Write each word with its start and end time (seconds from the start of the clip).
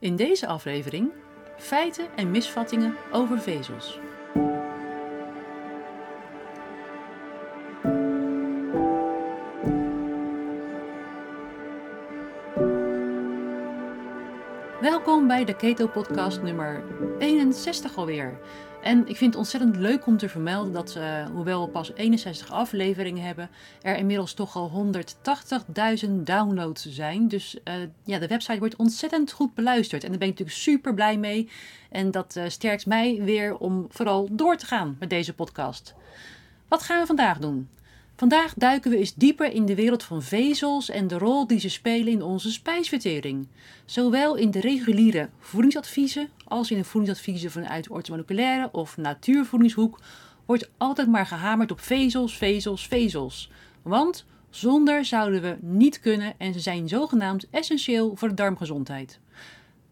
In 0.00 0.16
deze 0.16 0.46
aflevering 0.46 1.12
feiten 1.56 2.08
en 2.16 2.30
misvattingen 2.30 2.96
over 3.12 3.40
vezels. 3.40 3.98
Bij 15.30 15.44
de 15.44 15.56
Keto 15.56 15.86
Podcast 15.86 16.42
nummer 16.42 16.82
61 17.18 17.96
alweer. 17.96 18.38
En 18.82 18.98
ik 19.08 19.16
vind 19.16 19.30
het 19.30 19.36
ontzettend 19.36 19.76
leuk 19.76 20.06
om 20.06 20.16
te 20.16 20.28
vermelden 20.28 20.72
dat, 20.72 20.94
uh, 20.98 21.26
hoewel 21.26 21.64
we 21.64 21.70
pas 21.70 21.92
61 21.94 22.50
afleveringen 22.50 23.24
hebben, 23.24 23.50
er 23.82 23.96
inmiddels 23.96 24.34
toch 24.34 24.56
al 24.56 24.92
180.000 26.04 26.10
downloads 26.10 26.86
zijn. 26.88 27.28
Dus 27.28 27.58
uh, 27.64 27.74
ja, 28.04 28.18
de 28.18 28.26
website 28.26 28.58
wordt 28.58 28.76
ontzettend 28.76 29.32
goed 29.32 29.54
beluisterd. 29.54 30.04
En 30.04 30.10
daar 30.10 30.18
ben 30.18 30.28
ik 30.28 30.38
natuurlijk 30.38 30.62
super 30.62 30.94
blij 30.94 31.18
mee. 31.18 31.48
En 31.90 32.10
dat 32.10 32.34
uh, 32.36 32.44
sterkt 32.48 32.86
mij 32.86 33.20
weer 33.22 33.56
om 33.56 33.86
vooral 33.88 34.28
door 34.30 34.56
te 34.56 34.66
gaan 34.66 34.96
met 34.98 35.10
deze 35.10 35.34
podcast. 35.34 35.94
Wat 36.68 36.82
gaan 36.82 37.00
we 37.00 37.06
vandaag 37.06 37.38
doen? 37.38 37.68
Vandaag 38.20 38.54
duiken 38.54 38.90
we 38.90 38.96
eens 38.96 39.14
dieper 39.14 39.52
in 39.52 39.66
de 39.66 39.74
wereld 39.74 40.02
van 40.02 40.22
vezels 40.22 40.90
en 40.90 41.06
de 41.06 41.18
rol 41.18 41.46
die 41.46 41.60
ze 41.60 41.68
spelen 41.68 42.12
in 42.12 42.22
onze 42.22 42.52
spijsvertering. 42.52 43.48
Zowel 43.84 44.36
in 44.36 44.50
de 44.50 44.60
reguliere 44.60 45.28
voedingsadviezen 45.38 46.28
als 46.44 46.70
in 46.70 46.76
de 46.76 46.84
voedingsadviezen 46.84 47.50
vanuit 47.50 47.88
ortomoleculaire 47.88 48.68
of 48.72 48.96
natuurvoedingshoek 48.96 50.00
wordt 50.46 50.70
altijd 50.76 51.08
maar 51.08 51.26
gehamerd 51.26 51.70
op 51.70 51.80
vezels, 51.80 52.36
vezels, 52.36 52.86
vezels. 52.86 53.50
Want 53.82 54.26
zonder 54.50 55.04
zouden 55.04 55.42
we 55.42 55.56
niet 55.60 56.00
kunnen 56.00 56.34
en 56.38 56.52
ze 56.52 56.60
zijn 56.60 56.88
zogenaamd 56.88 57.46
essentieel 57.50 58.16
voor 58.16 58.28
de 58.28 58.34
darmgezondheid. 58.34 59.20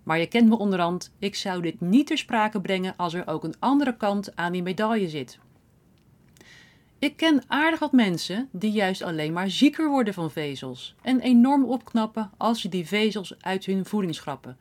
Maar 0.02 0.18
je 0.18 0.26
kent 0.26 0.48
me 0.48 0.59
onderhand, 0.59 1.12
ik 1.18 1.34
zou 1.34 1.62
dit 1.62 1.80
niet 1.80 2.06
ter 2.06 2.18
sprake 2.18 2.60
brengen 2.60 2.95
als 2.96 3.15
er 3.15 3.26
ook 3.26 3.45
een 3.45 3.56
andere 3.59 3.96
kant 3.96 4.37
aan 4.37 4.52
die 4.52 4.62
medaille 4.62 5.09
zit. 5.09 5.38
Ik 7.01 7.16
ken 7.16 7.43
aardig 7.46 7.79
wat 7.79 7.93
mensen 7.93 8.49
die 8.52 8.71
juist 8.71 9.02
alleen 9.02 9.32
maar 9.32 9.51
zieker 9.51 9.88
worden 9.88 10.15
van 10.15 10.30
vezels 10.30 10.95
en 11.02 11.21
enorm 11.21 11.65
opknappen 11.65 12.30
als 12.37 12.60
ze 12.60 12.68
die 12.68 12.87
vezels 12.87 13.35
uit 13.40 13.65
hun 13.65 13.85
voeding 13.85 14.15
schrappen. 14.15 14.57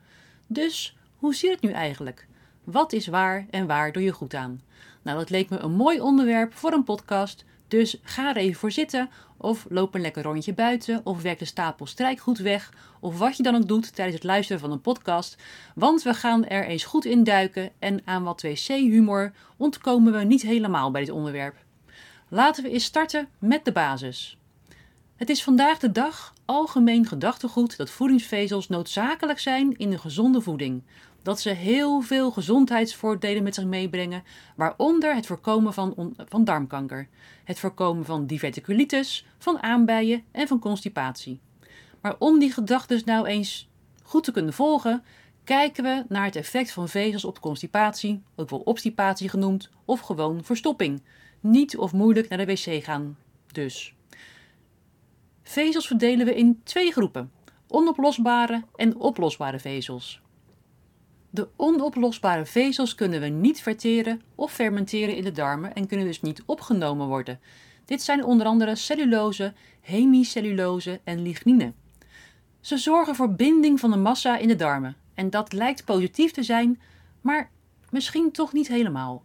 Dus 0.46 0.96
hoe 1.16 1.34
zit 1.34 1.50
het 1.50 1.60
nu 1.60 1.70
eigenlijk? 1.70 2.26
Wat 2.64 2.92
is 2.92 3.06
waar 3.06 3.46
en 3.50 3.66
waar 3.66 3.92
doe 3.92 4.02
je 4.02 4.12
goed 4.12 4.34
aan? 4.34 4.62
Nou, 5.02 5.18
dat 5.18 5.30
leek 5.30 5.48
me 5.48 5.58
een 5.58 5.72
mooi 5.72 6.00
onderwerp 6.00 6.54
voor 6.54 6.72
een 6.72 6.84
podcast, 6.84 7.44
dus 7.68 7.98
ga 8.02 8.28
er 8.28 8.36
even 8.36 8.60
voor 8.60 8.70
zitten 8.70 9.10
of 9.36 9.66
loop 9.68 9.94
een 9.94 10.00
lekker 10.00 10.22
rondje 10.22 10.54
buiten 10.54 11.00
of 11.04 11.22
werk 11.22 11.38
de 11.38 11.44
stapel 11.44 11.86
strijkgoed 11.86 12.38
weg 12.38 12.72
of 13.00 13.18
wat 13.18 13.36
je 13.36 13.42
dan 13.42 13.56
ook 13.56 13.68
doet 13.68 13.94
tijdens 13.94 14.16
het 14.16 14.24
luisteren 14.24 14.60
van 14.60 14.70
een 14.70 14.80
podcast, 14.80 15.36
want 15.74 16.02
we 16.02 16.14
gaan 16.14 16.44
er 16.44 16.66
eens 16.66 16.84
goed 16.84 17.04
in 17.04 17.24
duiken 17.24 17.70
en 17.78 18.00
aan 18.04 18.22
wat 18.22 18.42
wc-humor 18.42 19.32
ontkomen 19.56 20.12
we 20.12 20.24
niet 20.24 20.42
helemaal 20.42 20.90
bij 20.90 21.04
dit 21.04 21.14
onderwerp. 21.14 21.66
Laten 22.30 22.62
we 22.62 22.70
eens 22.70 22.84
starten 22.84 23.28
met 23.38 23.64
de 23.64 23.72
basis. 23.72 24.38
Het 25.16 25.28
is 25.28 25.42
vandaag 25.42 25.78
de 25.78 25.92
dag 25.92 26.34
algemeen 26.44 27.06
gedachtegoed 27.06 27.76
dat 27.76 27.90
voedingsvezels 27.90 28.68
noodzakelijk 28.68 29.38
zijn 29.38 29.76
in 29.76 29.92
een 29.92 29.98
gezonde 29.98 30.40
voeding. 30.40 30.82
Dat 31.22 31.40
ze 31.40 31.50
heel 31.50 32.00
veel 32.00 32.30
gezondheidsvoordelen 32.30 33.42
met 33.42 33.54
zich 33.54 33.64
meebrengen, 33.64 34.22
waaronder 34.56 35.14
het 35.14 35.26
voorkomen 35.26 35.74
van, 35.74 36.14
van 36.16 36.44
darmkanker, 36.44 37.08
het 37.44 37.58
voorkomen 37.58 38.04
van 38.04 38.26
diverticulitis, 38.26 39.26
van 39.38 39.62
aanbijen 39.62 40.24
en 40.30 40.48
van 40.48 40.58
constipatie. 40.58 41.40
Maar 42.00 42.14
om 42.18 42.38
die 42.38 42.52
gedachten 42.52 43.02
nou 43.04 43.26
eens 43.26 43.68
goed 44.02 44.24
te 44.24 44.32
kunnen 44.32 44.52
volgen, 44.52 45.04
kijken 45.44 45.84
we 45.84 46.04
naar 46.08 46.24
het 46.24 46.36
effect 46.36 46.70
van 46.70 46.88
vezels 46.88 47.24
op 47.24 47.40
constipatie, 47.40 48.22
ook 48.36 48.50
wel 48.50 48.58
obstipatie 48.58 49.28
genoemd, 49.28 49.70
of 49.84 50.00
gewoon 50.00 50.44
verstopping 50.44 51.00
niet 51.40 51.76
of 51.76 51.92
moeilijk 51.92 52.28
naar 52.28 52.38
de 52.38 52.46
wc 52.46 52.84
gaan. 52.84 53.16
Dus. 53.52 53.94
Vezels 55.42 55.86
verdelen 55.86 56.26
we 56.26 56.34
in 56.34 56.60
twee 56.64 56.92
groepen: 56.92 57.30
onoplosbare 57.68 58.64
en 58.76 58.96
oplosbare 58.96 59.58
vezels. 59.58 60.20
De 61.30 61.48
onoplosbare 61.56 62.46
vezels 62.46 62.94
kunnen 62.94 63.20
we 63.20 63.26
niet 63.26 63.60
verteren 63.60 64.22
of 64.34 64.52
fermenteren 64.52 65.16
in 65.16 65.24
de 65.24 65.32
darmen 65.32 65.74
en 65.74 65.86
kunnen 65.86 66.06
dus 66.06 66.20
niet 66.20 66.42
opgenomen 66.46 67.06
worden. 67.06 67.40
Dit 67.84 68.02
zijn 68.02 68.24
onder 68.24 68.46
andere 68.46 68.74
cellulose, 68.74 69.52
hemicellulose 69.80 71.00
en 71.04 71.22
lignine. 71.22 71.72
Ze 72.60 72.76
zorgen 72.76 73.14
voor 73.14 73.32
binding 73.32 73.80
van 73.80 73.90
de 73.90 73.96
massa 73.96 74.36
in 74.36 74.48
de 74.48 74.56
darmen 74.56 74.96
en 75.14 75.30
dat 75.30 75.52
lijkt 75.52 75.84
positief 75.84 76.30
te 76.30 76.42
zijn, 76.42 76.80
maar 77.20 77.50
misschien 77.90 78.30
toch 78.32 78.52
niet 78.52 78.68
helemaal. 78.68 79.24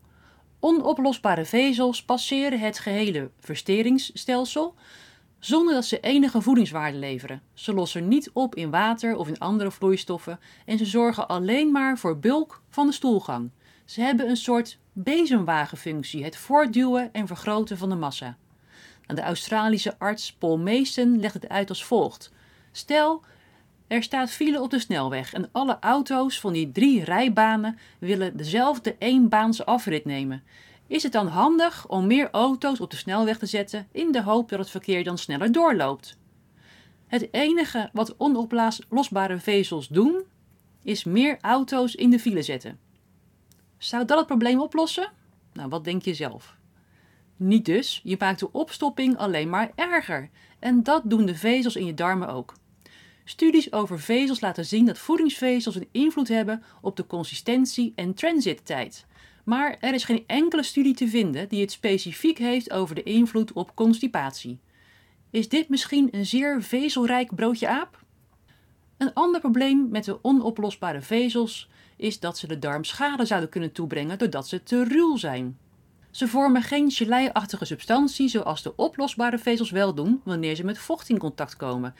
Onoplosbare 0.64 1.46
vezels 1.46 2.04
passeren 2.04 2.60
het 2.60 2.80
gehele 2.80 3.32
versteringsstelsel 3.40 4.76
zonder 5.40 5.74
dat 5.74 5.86
ze 5.86 6.00
enige 6.00 6.42
voedingswaarde 6.42 6.98
leveren. 6.98 7.42
Ze 7.54 7.74
lossen 7.74 8.08
niet 8.08 8.30
op 8.34 8.56
in 8.56 8.70
water 8.70 9.16
of 9.16 9.28
in 9.28 9.40
andere 9.40 9.72
vloeistoffen 9.72 10.40
en 10.66 10.78
ze 10.78 10.86
zorgen 10.86 11.28
alleen 11.28 11.72
maar 11.72 11.98
voor 11.98 12.20
bulk 12.20 12.62
van 12.70 12.88
de 12.88 12.94
stoelgang. 12.94 13.50
Ze 13.86 14.02
hebben 14.02 14.30
een 14.30 14.38
soort 14.38 14.80
bezemwagenfunctie, 14.94 16.24
het 16.24 16.38
voortduwen 16.38 17.14
en 17.14 17.28
vergroten 17.28 17.78
van 17.78 17.90
de 17.90 17.96
massa. 17.96 18.38
De 19.08 19.22
Australische 19.22 20.00
arts 20.00 20.34
Paul 20.34 20.58
Mason 20.58 21.20
legt 21.20 21.34
het 21.34 21.50
uit 21.50 21.70
als 21.70 21.86
volgt. 21.86 22.32
Stel, 22.72 23.24
er 23.94 24.04
staat 24.04 24.32
file 24.32 24.62
op 24.62 24.70
de 24.70 24.80
snelweg 24.80 25.34
en 25.34 25.50
alle 25.52 25.78
auto's 25.80 26.40
van 26.40 26.54
die 26.54 26.72
drie 26.72 27.04
rijbanen 27.04 27.78
willen 28.00 28.38
dezelfde 28.38 28.96
eenbaanse 29.00 29.66
afrit 29.66 30.06
nemen. 30.06 30.44
Is 30.88 31.04
het 31.04 31.12
dan 31.12 31.28
handig 31.28 31.88
om 31.88 32.08
meer 32.08 32.30
auto's 32.32 32.80
op 32.80 32.92
de 32.92 32.98
snelweg 32.98 33.38
te 33.38 33.46
zetten 33.46 33.88
in 33.92 34.12
de 34.12 34.22
hoop 34.22 34.50
dat 34.50 34.60
het 34.60 34.70
verkeer 34.70 35.04
dan 35.04 35.18
sneller 35.18 35.52
doorloopt? 35.52 36.18
Het 37.08 37.28
enige 37.32 37.90
wat 37.94 38.18
onoplosbare 38.18 39.40
vezels 39.40 39.88
doen, 39.88 40.24
is 40.84 41.04
meer 41.04 41.38
auto's 41.42 41.96
in 41.96 42.10
de 42.10 42.20
file 42.20 42.42
zetten. 42.42 42.80
Zou 43.78 44.06
dat 44.06 44.18
het 44.18 44.28
probleem 44.28 44.62
oplossen? 44.62 45.12
Nou, 45.54 45.70
wat 45.70 45.84
denk 45.84 46.04
je 46.04 46.14
zelf? 46.14 46.56
Niet 47.36 47.66
dus, 47.66 48.02
je 48.04 48.16
maakt 48.20 48.40
de 48.40 48.52
opstopping 48.52 49.18
alleen 49.18 49.50
maar 49.50 49.72
erger. 49.76 50.30
En 50.60 50.84
dat 50.84 51.02
doen 51.06 51.26
de 51.26 51.36
vezels 51.36 51.76
in 51.76 51.86
je 51.86 51.94
darmen 51.94 52.28
ook. 52.28 52.54
Studies 53.24 53.72
over 53.72 54.00
vezels 54.00 54.42
laten 54.42 54.66
zien 54.66 54.86
dat 54.86 54.98
voedingsvezels 54.98 55.76
een 55.76 55.88
invloed 55.92 56.28
hebben 56.28 56.64
op 56.82 56.96
de 56.96 57.06
consistentie 57.08 57.94
en 57.96 58.14
transittijd. 58.14 59.06
Maar 59.44 59.78
er 59.80 59.94
is 59.94 60.04
geen 60.04 60.24
enkele 60.28 60.64
studie 60.64 60.96
te 60.96 61.08
vinden 61.08 61.50
die 61.50 61.62
het 61.62 61.72
specifiek 61.72 62.38
heeft 62.38 62.72
over 62.72 62.96
de 62.96 63.04
invloed 63.04 63.54
op 63.54 63.76
constipatie. 63.76 64.60
Is 65.30 65.50
dit 65.50 65.70
misschien 65.70 66.08
een 66.12 66.26
zeer 66.26 66.64
vezelrijk 66.64 67.36
broodje 67.36 67.68
aap? 67.68 68.04
Een 68.98 69.14
ander 69.14 69.40
probleem 69.40 69.88
met 69.90 70.04
de 70.04 70.24
onoplosbare 70.24 71.02
vezels 71.02 71.70
is 71.98 72.20
dat 72.20 72.38
ze 72.38 72.48
de 72.48 72.60
darm 72.60 72.84
schade 72.84 73.26
zouden 73.26 73.50
kunnen 73.50 73.72
toebrengen 73.72 74.18
doordat 74.18 74.48
ze 74.48 74.64
te 74.64 74.84
ruw 74.84 75.18
zijn. 75.18 75.58
Ze 76.12 76.28
vormen 76.28 76.62
geen 76.62 76.92
geleiachtige 76.92 77.66
substantie 77.66 78.28
zoals 78.28 78.62
de 78.62 78.76
oplosbare 78.76 79.38
vezels 79.38 79.72
wel 79.72 79.94
doen 79.94 80.22
wanneer 80.24 80.56
ze 80.56 80.66
met 80.66 80.78
vocht 80.78 81.10
in 81.10 81.18
contact 81.18 81.56
komen. 81.56 81.96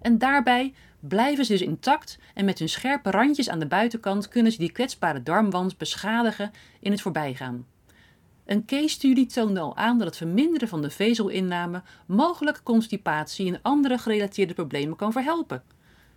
En 0.00 0.18
daarbij 0.18 0.74
blijven 1.00 1.44
ze 1.44 1.52
dus 1.52 1.62
intact 1.62 2.18
en 2.34 2.44
met 2.44 2.58
hun 2.58 2.68
scherpe 2.68 3.10
randjes 3.10 3.48
aan 3.48 3.58
de 3.58 3.66
buitenkant 3.66 4.28
kunnen 4.28 4.52
ze 4.52 4.58
die 4.58 4.72
kwetsbare 4.72 5.22
darmwand 5.22 5.78
beschadigen 5.78 6.50
in 6.80 6.90
het 6.90 7.00
voorbijgaan. 7.00 7.66
Een 8.46 8.64
case-studie 8.64 9.26
toonde 9.26 9.60
al 9.60 9.76
aan 9.76 9.98
dat 9.98 10.06
het 10.06 10.16
verminderen 10.16 10.68
van 10.68 10.82
de 10.82 10.90
vezelinname 10.90 11.82
mogelijk 12.06 12.60
constipatie 12.62 13.52
en 13.52 13.58
andere 13.62 13.98
gerelateerde 13.98 14.54
problemen 14.54 14.96
kan 14.96 15.12
verhelpen. 15.12 15.62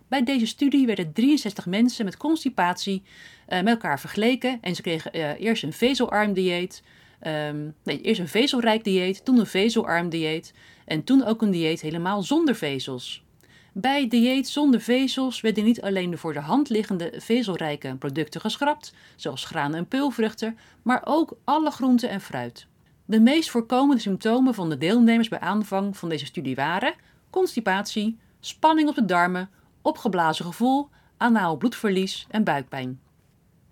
Bij 0.08 0.22
deze 0.22 0.46
studie 0.46 0.86
werden 0.86 1.12
63 1.12 1.66
mensen 1.66 2.04
met 2.04 2.16
constipatie 2.16 3.02
uh, 3.48 3.56
met 3.56 3.68
elkaar 3.68 4.00
vergeleken 4.00 4.58
en 4.60 4.74
ze 4.74 4.82
kregen 4.82 5.16
uh, 5.16 5.40
eerst 5.40 5.62
een 5.62 5.72
vezelarm 5.72 6.32
dieet, 6.32 6.82
um, 7.26 7.74
nee, 7.82 8.00
eerst 8.00 8.20
een 8.20 8.28
vezelrijk 8.28 8.84
dieet, 8.84 9.24
toen 9.24 9.38
een 9.38 9.46
vezelarm 9.46 10.08
dieet 10.08 10.54
en 10.84 11.04
toen 11.04 11.24
ook 11.24 11.42
een 11.42 11.50
dieet 11.50 11.80
helemaal 11.80 12.22
zonder 12.22 12.54
vezels. 12.54 13.24
Bij 13.74 14.08
dieet 14.08 14.48
zonder 14.48 14.80
vezels 14.80 15.40
werden 15.40 15.64
niet 15.64 15.82
alleen 15.82 16.10
de 16.10 16.16
voor 16.16 16.32
de 16.32 16.40
hand 16.40 16.68
liggende 16.68 17.12
vezelrijke 17.16 17.96
producten 17.96 18.40
geschrapt, 18.40 18.94
zoals 19.16 19.44
granen 19.44 19.78
en 19.78 19.86
peulvruchten, 19.86 20.58
maar 20.82 21.02
ook 21.04 21.36
alle 21.44 21.70
groenten 21.70 22.08
en 22.08 22.20
fruit. 22.20 22.66
De 23.04 23.20
meest 23.20 23.50
voorkomende 23.50 24.02
symptomen 24.02 24.54
van 24.54 24.68
de 24.68 24.78
deelnemers 24.78 25.28
bij 25.28 25.40
aanvang 25.40 25.96
van 25.96 26.08
deze 26.08 26.26
studie 26.26 26.54
waren 26.54 26.94
constipatie, 27.30 28.18
spanning 28.40 28.88
op 28.88 28.94
de 28.94 29.04
darmen, 29.04 29.50
opgeblazen 29.82 30.44
gevoel, 30.44 30.88
anaal 31.16 31.56
bloedverlies 31.56 32.26
en 32.30 32.44
buikpijn. 32.44 33.00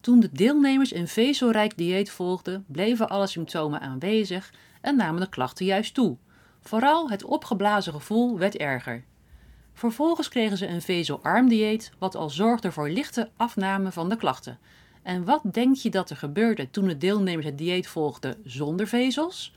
Toen 0.00 0.20
de 0.20 0.30
deelnemers 0.32 0.94
een 0.94 1.08
vezelrijk 1.08 1.76
dieet 1.76 2.10
volgden, 2.10 2.64
bleven 2.68 3.08
alle 3.08 3.26
symptomen 3.26 3.80
aanwezig 3.80 4.52
en 4.80 4.96
namen 4.96 5.20
de 5.20 5.28
klachten 5.28 5.66
juist 5.66 5.94
toe. 5.94 6.16
Vooral 6.60 7.10
het 7.10 7.24
opgeblazen 7.24 7.92
gevoel 7.92 8.38
werd 8.38 8.56
erger. 8.56 9.04
Vervolgens 9.80 10.28
kregen 10.28 10.56
ze 10.56 10.66
een 10.66 10.82
vezelarm 10.82 11.48
dieet, 11.48 11.92
wat 11.98 12.14
al 12.14 12.30
zorgde 12.30 12.72
voor 12.72 12.90
lichte 12.90 13.30
afname 13.36 13.92
van 13.92 14.08
de 14.08 14.16
klachten. 14.16 14.58
En 15.02 15.24
wat 15.24 15.40
denk 15.44 15.76
je 15.76 15.90
dat 15.90 16.10
er 16.10 16.16
gebeurde 16.16 16.70
toen 16.70 16.88
de 16.88 16.98
deelnemers 16.98 17.46
het 17.46 17.58
dieet 17.58 17.86
volgden 17.86 18.36
zonder 18.44 18.86
vezels? 18.86 19.54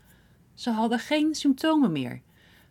Ze 0.54 0.70
hadden 0.70 0.98
geen 0.98 1.34
symptomen 1.34 1.92
meer. 1.92 2.20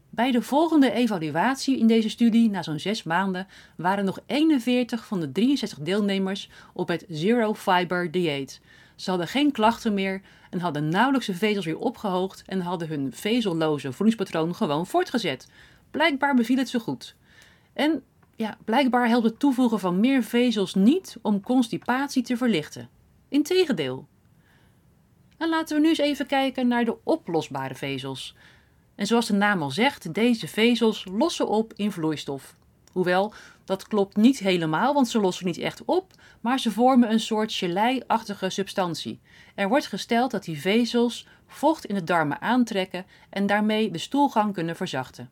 Bij 0.10 0.32
de 0.32 0.42
volgende 0.42 0.92
evaluatie 0.92 1.80
in 1.80 1.88
deze 1.88 2.10
studie, 2.10 2.50
na 2.50 2.64
zo'n 2.64 2.80
zes 2.80 3.04
maanden, 3.04 3.48
waren 3.76 4.06
nog 4.06 4.20
41 4.26 5.06
van 5.06 5.20
de 5.20 5.32
63 5.32 5.80
deelnemers 5.80 6.50
op 6.74 6.88
het 6.88 7.06
Zero 7.10 7.54
Fiber 7.54 8.12
dieet. 8.12 8.62
Ze 8.96 9.10
hadden 9.10 9.28
geen 9.28 9.52
klachten 9.52 9.94
meer 9.94 10.22
en 10.50 10.60
hadden 10.60 10.90
nauwelijks 10.90 11.28
de 11.28 11.36
vezels 11.36 11.66
weer 11.66 11.80
opgehoogd 11.80 12.44
en 12.46 12.62
hadden 12.62 12.88
hun 12.88 13.12
vezelloze 13.14 13.92
voedingspatroon 13.92 14.56
gewoon 14.56 14.88
voortgezet. 14.88 15.48
Blijkbaar 15.92 16.36
beviel 16.36 16.58
het 16.58 16.70
ze 16.70 16.80
goed. 16.80 17.16
En 17.74 18.04
ja, 18.36 18.58
blijkbaar 18.66 19.08
helpt 19.08 19.26
het 19.26 19.40
toevoegen 19.40 19.80
van 19.80 20.00
meer 20.00 20.24
vezels 20.24 20.74
niet 20.74 21.18
om 21.22 21.42
constipatie 21.42 22.24
te 22.24 22.38
verlichten. 22.38 22.90
Integendeel. 23.30 24.08
En 25.38 25.50
laten 25.50 25.76
we 25.76 25.82
nu 25.82 25.90
eens 25.90 25.98
even 25.98 26.26
kijken 26.26 26.68
naar 26.68 26.86
de 26.86 26.98
oplosbare 27.04 27.76
vezels. 27.76 28.36
En 28.96 29.08
zoals 29.08 29.28
de 29.28 29.34
naam 29.34 29.62
al 29.62 29.72
zegt, 29.72 30.14
deze 30.14 30.48
vezels 30.48 31.06
lossen 31.12 31.48
op 31.48 31.74
in 31.76 31.92
vloeistof. 31.92 32.56
Hoewel, 32.92 33.34
dat 33.66 33.88
klopt 33.88 34.16
niet 34.16 34.40
helemaal, 34.40 34.94
want 34.94 35.08
ze 35.08 35.20
lossen 35.20 35.46
niet 35.46 35.58
echt 35.58 35.86
op, 35.86 36.12
maar 36.42 36.60
ze 36.60 36.72
vormen 36.72 37.12
een 37.12 37.20
soort 37.20 37.54
gelei-achtige 37.54 38.50
substantie. 38.50 39.20
Er 39.56 39.68
wordt 39.68 39.88
gesteld 39.88 40.32
dat 40.32 40.44
die 40.44 40.62
vezels 40.62 41.28
vocht 41.48 41.86
in 41.86 41.96
de 41.96 42.04
darmen 42.04 42.42
aantrekken 42.42 43.06
en 43.30 43.46
daarmee 43.46 43.92
de 43.92 43.98
stoelgang 43.98 44.54
kunnen 44.54 44.76
verzachten. 44.76 45.30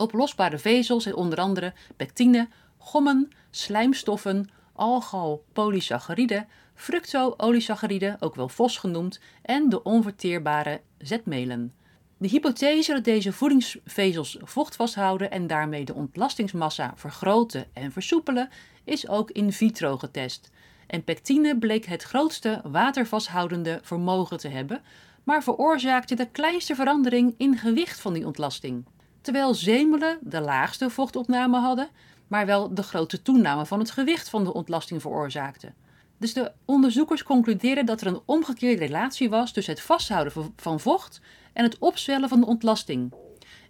Oplosbare 0.00 0.58
vezels 0.58 1.02
zijn 1.02 1.14
onder 1.14 1.38
andere 1.38 1.72
pectine, 1.96 2.48
gommen, 2.78 3.30
slijmstoffen, 3.50 4.50
algal-polysaccharide, 4.72 6.46
fructo-olisaccharide, 6.74 8.16
ook 8.20 8.34
wel 8.34 8.48
fos 8.48 8.76
genoemd, 8.76 9.20
en 9.42 9.68
de 9.68 9.82
onverteerbare 9.82 10.80
zetmelen. 10.98 11.74
De 12.16 12.28
hypothese 12.28 12.92
dat 12.92 13.04
deze 13.04 13.32
voedingsvezels 13.32 14.38
vocht 14.42 14.76
vasthouden 14.76 15.30
en 15.30 15.46
daarmee 15.46 15.84
de 15.84 15.94
ontlastingsmassa 15.94 16.92
vergroten 16.96 17.66
en 17.72 17.92
versoepelen, 17.92 18.48
is 18.84 19.08
ook 19.08 19.30
in 19.30 19.52
vitro 19.52 19.98
getest. 19.98 20.50
En 20.86 21.04
pectine 21.04 21.58
bleek 21.58 21.86
het 21.86 22.02
grootste 22.02 22.60
watervasthoudende 22.64 23.80
vermogen 23.82 24.38
te 24.38 24.48
hebben, 24.48 24.82
maar 25.24 25.42
veroorzaakte 25.42 26.14
de 26.14 26.30
kleinste 26.30 26.74
verandering 26.74 27.34
in 27.36 27.58
gewicht 27.58 28.00
van 28.00 28.12
die 28.12 28.26
ontlasting. 28.26 28.84
Terwijl 29.20 29.54
zemelen 29.54 30.18
de 30.20 30.40
laagste 30.40 30.90
vochtopname 30.90 31.58
hadden, 31.58 31.88
maar 32.28 32.46
wel 32.46 32.74
de 32.74 32.82
grote 32.82 33.22
toename 33.22 33.66
van 33.66 33.78
het 33.78 33.90
gewicht 33.90 34.28
van 34.28 34.44
de 34.44 34.52
ontlasting 34.52 35.00
veroorzaakte. 35.00 35.72
Dus 36.18 36.32
de 36.32 36.52
onderzoekers 36.64 37.22
concluderen 37.22 37.86
dat 37.86 38.00
er 38.00 38.06
een 38.06 38.20
omgekeerde 38.24 38.84
relatie 38.84 39.30
was 39.30 39.52
tussen 39.52 39.74
het 39.74 39.82
vasthouden 39.82 40.52
van 40.56 40.80
vocht 40.80 41.20
en 41.52 41.64
het 41.64 41.78
opzwellen 41.78 42.28
van 42.28 42.40
de 42.40 42.46
ontlasting. 42.46 43.12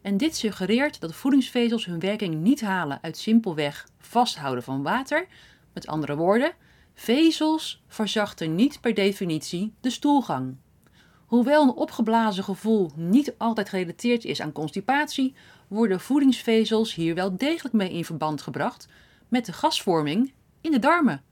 En 0.02 0.16
dit 0.16 0.36
suggereert 0.36 1.00
dat 1.00 1.14
voedingsvezels 1.14 1.84
hun 1.84 1.98
werking 1.98 2.34
niet 2.34 2.60
halen 2.60 2.98
uit 3.02 3.18
simpelweg 3.18 3.88
vasthouden 3.98 4.64
van 4.64 4.82
water. 4.82 5.26
Met 5.72 5.86
andere 5.86 6.16
woorden, 6.16 6.52
vezels 6.94 7.82
verzachten 7.86 8.54
niet 8.54 8.80
per 8.80 8.94
definitie 8.94 9.72
de 9.80 9.90
stoelgang. 9.90 10.56
Hoewel 11.30 11.62
een 11.62 11.74
opgeblazen 11.74 12.44
gevoel 12.44 12.90
niet 12.94 13.34
altijd 13.38 13.68
gerelateerd 13.68 14.24
is 14.24 14.40
aan 14.40 14.52
constipatie, 14.52 15.34
worden 15.68 16.00
voedingsvezels 16.00 16.94
hier 16.94 17.14
wel 17.14 17.36
degelijk 17.36 17.74
mee 17.74 17.92
in 17.92 18.04
verband 18.04 18.42
gebracht 18.42 18.88
met 19.28 19.46
de 19.46 19.52
gasvorming 19.52 20.32
in 20.60 20.70
de 20.70 20.78
darmen. 20.78 21.22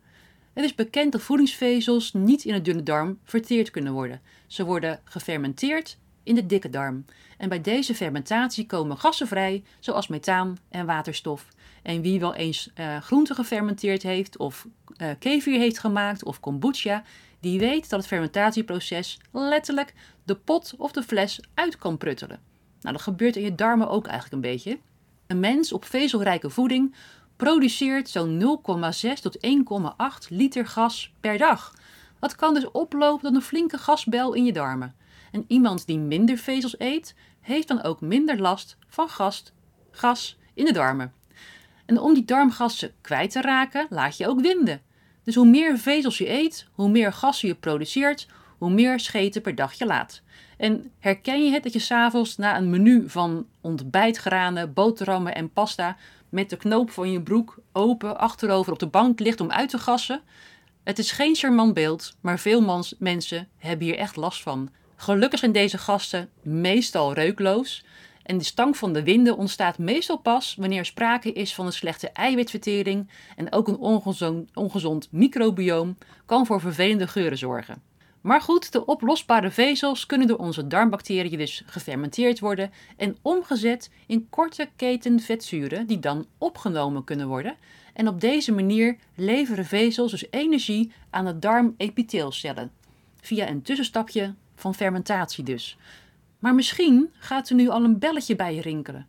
Het 0.52 0.64
is 0.64 0.74
bekend 0.74 1.12
dat 1.12 1.20
voedingsvezels 1.22 2.12
niet 2.12 2.44
in 2.44 2.52
de 2.52 2.60
dunne 2.60 2.82
darm 2.82 3.18
verteerd 3.24 3.70
kunnen 3.70 3.92
worden. 3.92 4.20
Ze 4.46 4.64
worden 4.64 5.00
gefermenteerd 5.04 5.98
in 6.22 6.34
de 6.34 6.46
dikke 6.46 6.70
darm. 6.70 7.04
En 7.38 7.48
bij 7.48 7.60
deze 7.60 7.94
fermentatie 7.94 8.66
komen 8.66 8.98
gassen 8.98 9.26
vrij, 9.26 9.64
zoals 9.78 10.08
methaan 10.08 10.58
en 10.68 10.86
waterstof. 10.86 11.48
En 11.82 12.02
wie 12.02 12.20
wel 12.20 12.34
eens 12.34 12.70
uh, 12.74 12.96
groente 12.96 13.34
gefermenteerd 13.34 14.02
heeft, 14.02 14.36
of 14.36 14.66
uh, 14.96 15.10
kefir 15.18 15.58
heeft 15.58 15.78
gemaakt, 15.78 16.24
of 16.24 16.40
kombucha, 16.40 17.02
die 17.40 17.58
weet 17.58 17.90
dat 17.90 17.98
het 17.98 18.08
fermentatieproces 18.08 19.20
letterlijk 19.32 19.94
de 20.24 20.34
pot 20.34 20.74
of 20.78 20.92
de 20.92 21.02
fles 21.02 21.40
uit 21.54 21.76
kan 21.76 21.96
pruttelen. 21.96 22.40
Nou, 22.80 22.94
dat 22.94 23.02
gebeurt 23.02 23.36
in 23.36 23.42
je 23.42 23.54
darmen 23.54 23.88
ook 23.88 24.06
eigenlijk 24.06 24.34
een 24.34 24.50
beetje. 24.50 24.78
Een 25.26 25.40
mens 25.40 25.72
op 25.72 25.84
vezelrijke 25.84 26.50
voeding 26.50 26.94
produceert 27.36 28.08
zo'n 28.08 28.60
0,6 29.06 29.12
tot 29.20 29.38
1,8 29.46 30.28
liter 30.28 30.66
gas 30.66 31.12
per 31.20 31.38
dag. 31.38 31.74
Dat 32.20 32.36
kan 32.36 32.54
dus 32.54 32.70
oplopen 32.70 33.22
tot 33.22 33.34
een 33.34 33.42
flinke 33.42 33.78
gasbel 33.78 34.32
in 34.32 34.44
je 34.44 34.52
darmen. 34.52 34.94
En 35.32 35.44
iemand 35.48 35.86
die 35.86 35.98
minder 35.98 36.36
vezels 36.36 36.78
eet, 36.78 37.14
heeft 37.40 37.68
dan 37.68 37.82
ook 37.82 38.00
minder 38.00 38.40
last 38.40 38.76
van 38.88 39.08
gast, 39.08 39.52
gas 39.90 40.38
in 40.54 40.64
de 40.64 40.72
darmen. 40.72 41.12
En 41.86 42.00
om 42.00 42.14
die 42.14 42.24
darmgassen 42.24 42.94
kwijt 43.00 43.30
te 43.30 43.40
raken, 43.40 43.86
laat 43.90 44.16
je 44.16 44.28
ook 44.28 44.40
winden. 44.40 44.82
Dus 45.28 45.36
hoe 45.36 45.46
meer 45.46 45.78
vezels 45.78 46.18
je 46.18 46.30
eet, 46.30 46.66
hoe 46.72 46.88
meer 46.88 47.12
gassen 47.12 47.48
je 47.48 47.54
produceert, 47.54 48.26
hoe 48.58 48.70
meer 48.70 49.00
scheten 49.00 49.42
per 49.42 49.54
dag 49.54 49.72
je 49.72 49.86
laat. 49.86 50.22
En 50.56 50.90
herken 50.98 51.44
je 51.44 51.50
het 51.50 51.62
dat 51.62 51.72
je 51.72 51.78
s'avonds 51.78 52.36
na 52.36 52.56
een 52.56 52.70
menu 52.70 53.08
van 53.08 53.46
ontbijtgranen, 53.60 54.72
boterhammen 54.72 55.34
en 55.34 55.52
pasta 55.52 55.96
met 56.28 56.50
de 56.50 56.56
knoop 56.56 56.90
van 56.90 57.10
je 57.10 57.22
broek 57.22 57.58
open 57.72 58.18
achterover 58.18 58.72
op 58.72 58.78
de 58.78 58.86
bank 58.86 59.20
ligt 59.20 59.40
om 59.40 59.50
uit 59.50 59.68
te 59.68 59.78
gassen? 59.78 60.22
Het 60.82 60.98
is 60.98 61.12
geen 61.12 61.34
charmant 61.34 61.74
beeld, 61.74 62.16
maar 62.20 62.38
veel 62.38 62.84
mensen 62.98 63.48
hebben 63.58 63.86
hier 63.86 63.98
echt 63.98 64.16
last 64.16 64.42
van. 64.42 64.70
Gelukkig 64.96 65.38
zijn 65.38 65.52
deze 65.52 65.78
gasten 65.78 66.28
meestal 66.42 67.12
reukloos. 67.12 67.84
En 68.28 68.38
de 68.38 68.44
stank 68.44 68.76
van 68.76 68.92
de 68.92 69.02
winden 69.02 69.36
ontstaat 69.36 69.78
meestal 69.78 70.18
pas 70.18 70.54
wanneer 70.58 70.84
sprake 70.84 71.32
is 71.32 71.54
van 71.54 71.66
een 71.66 71.72
slechte 71.72 72.10
eiwitvertering 72.10 73.10
en 73.36 73.52
ook 73.52 73.68
een 73.68 73.76
ongezond, 73.76 74.50
ongezond 74.54 75.08
microbioom 75.10 75.96
kan 76.26 76.46
voor 76.46 76.60
vervelende 76.60 77.06
geuren 77.06 77.38
zorgen. 77.38 77.82
Maar 78.20 78.40
goed, 78.40 78.72
de 78.72 78.84
oplosbare 78.84 79.50
vezels 79.50 80.06
kunnen 80.06 80.26
door 80.26 80.36
onze 80.36 80.66
darmbacteriën 80.66 81.38
dus 81.38 81.62
gefermenteerd 81.66 82.38
worden 82.38 82.72
en 82.96 83.16
omgezet 83.22 83.90
in 84.06 84.26
korte 84.30 84.68
keten 84.76 85.20
vetzuren 85.20 85.86
die 85.86 85.98
dan 85.98 86.26
opgenomen 86.38 87.04
kunnen 87.04 87.28
worden. 87.28 87.56
En 87.92 88.08
op 88.08 88.20
deze 88.20 88.52
manier 88.52 88.96
leveren 89.14 89.64
vezels 89.64 90.10
dus 90.10 90.26
energie 90.30 90.92
aan 91.10 91.24
de 91.24 91.38
darmepitheelcellen 91.38 92.70
via 93.20 93.48
een 93.48 93.62
tussenstapje 93.62 94.34
van 94.54 94.74
fermentatie 94.74 95.44
dus. 95.44 95.76
Maar 96.38 96.54
misschien 96.54 97.10
gaat 97.12 97.48
er 97.48 97.54
nu 97.54 97.68
al 97.68 97.84
een 97.84 97.98
belletje 97.98 98.36
bij 98.36 98.58
rinkelen. 98.58 99.08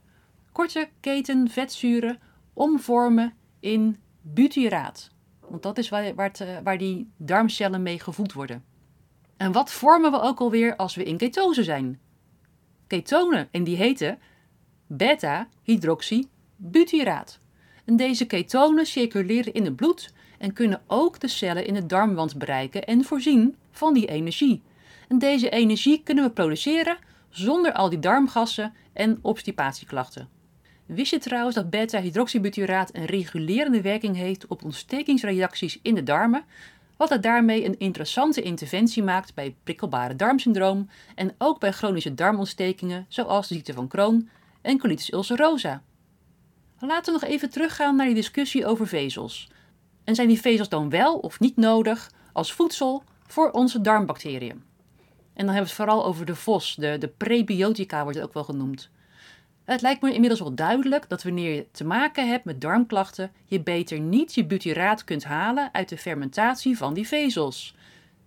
Korte 0.52 0.90
keten 1.00 1.50
vetzuren 1.50 2.20
omvormen 2.54 3.34
in 3.60 3.98
butyraat. 4.22 5.12
Want 5.40 5.64
dat 5.64 5.78
is 5.78 5.90
waar, 5.90 6.04
eh, 6.04 6.58
waar 6.64 6.78
die 6.78 7.12
darmcellen 7.18 7.82
mee 7.82 8.00
gevoed 8.00 8.34
worden. 8.34 8.64
En 9.38 9.52
wat 9.52 9.72
vormen 9.72 10.12
we 10.12 10.22
ook 10.22 10.40
alweer 10.40 10.76
als 10.76 10.96
we 10.96 11.04
in 11.04 11.18
ketose 11.18 11.64
zijn? 11.64 12.00
Ketonen, 12.88 13.48
en 13.52 13.64
die 13.64 13.76
heten 13.76 14.20
beta-hydroxybutyraat. 14.88 17.40
En 17.86 17.96
deze 17.96 18.26
ketonen 18.26 18.86
circuleren 18.86 19.54
in 19.54 19.66
het 19.66 19.76
bloed 19.76 20.14
en 20.38 20.54
kunnen 20.54 20.82
ook 20.88 21.20
de 21.20 21.28
cellen 21.28 21.66
in 21.66 21.74
de 21.74 21.86
darmwand 21.86 22.38
bereiken 22.38 22.86
en 22.86 23.04
voorzien 23.04 23.56
van 23.72 23.94
die 23.94 24.08
energie. 24.08 24.62
En 25.08 25.20
deze 25.20 25.50
energie 25.50 26.02
kunnen 26.04 26.24
we 26.24 26.32
produceren 26.32 26.98
zonder 27.30 27.74
al 27.74 27.90
die 27.90 28.00
darmgassen 28.00 28.74
en 28.94 29.20
obstipatieklachten. 29.22 30.30
Wist 30.86 31.12
je 31.12 31.20
trouwens 31.20 31.56
dat 31.56 31.70
beta-hydroxybutyraat 31.70 32.96
een 32.96 33.06
regulerende 33.06 33.82
werking 33.82 34.16
heeft 34.16 34.48
op 34.48 34.64
ontstekingsreacties 34.64 35.80
in 35.82 35.96
de 35.96 36.04
darmen, 36.04 36.44
wat 36.98 37.10
het 37.10 37.24
daarmee 37.24 37.66
een 37.66 37.80
interessante 37.80 38.42
interventie 38.42 39.04
maakt 39.04 39.34
bij 39.34 39.56
prikkelbare 39.64 40.16
darmsyndroom 40.16 40.90
en 41.16 41.36
ook 41.38 41.60
bij 41.60 41.72
chronische 41.72 42.14
darmontstekingen 42.14 43.06
zoals 43.08 43.48
de 43.48 43.54
ziekte 43.54 43.74
van 43.74 43.88
Crohn 43.88 44.30
en 44.62 44.80
colitis 44.80 45.12
ulcerosa. 45.12 45.82
Laten 46.80 47.14
we 47.14 47.20
nog 47.20 47.30
even 47.30 47.50
teruggaan 47.50 47.96
naar 47.96 48.06
die 48.06 48.16
discussie 48.16 48.66
over 48.66 48.88
vezels. 48.88 49.50
En 50.04 50.16
zijn 50.16 50.28
die 50.28 50.42
vezels 50.42 50.70
dan 50.70 50.90
wel 50.90 51.18
of 51.18 51.40
niet 51.40 51.56
nodig 51.56 52.12
als 52.34 52.54
voedsel 52.54 53.04
voor 53.28 53.52
onze 53.52 53.82
darmbacteriën? 53.82 54.64
En 55.40 55.46
dan 55.46 55.56
hebben 55.56 55.74
we 55.76 55.82
het 55.82 55.90
vooral 55.90 56.06
over 56.06 56.26
de 56.26 56.36
VOS, 56.36 56.76
de, 56.76 56.98
de 56.98 57.08
prebiotica 57.08 58.04
wordt 58.04 58.18
het 58.18 58.28
ook 58.28 58.34
wel 58.34 58.44
genoemd. 58.44 58.90
Het 59.64 59.82
lijkt 59.82 60.02
me 60.02 60.14
inmiddels 60.14 60.40
wel 60.40 60.56
duidelijk 60.56 61.10
dat 61.10 61.24
wanneer 61.24 61.56
je 61.56 61.66
te 61.72 61.84
maken 61.84 62.30
hebt 62.30 62.46
met 62.46 62.62
darmklachten, 62.62 63.32
je 63.46 63.62
beter 63.62 64.00
niet 64.00 64.36
je 64.36 64.46
butyraat 64.46 65.04
kunt 65.04 65.24
halen 65.24 65.70
uit 65.74 65.90
de 65.90 65.98
fermentatie 65.98 66.78
van 66.78 66.94
die 66.94 67.08
vezels. 67.08 67.76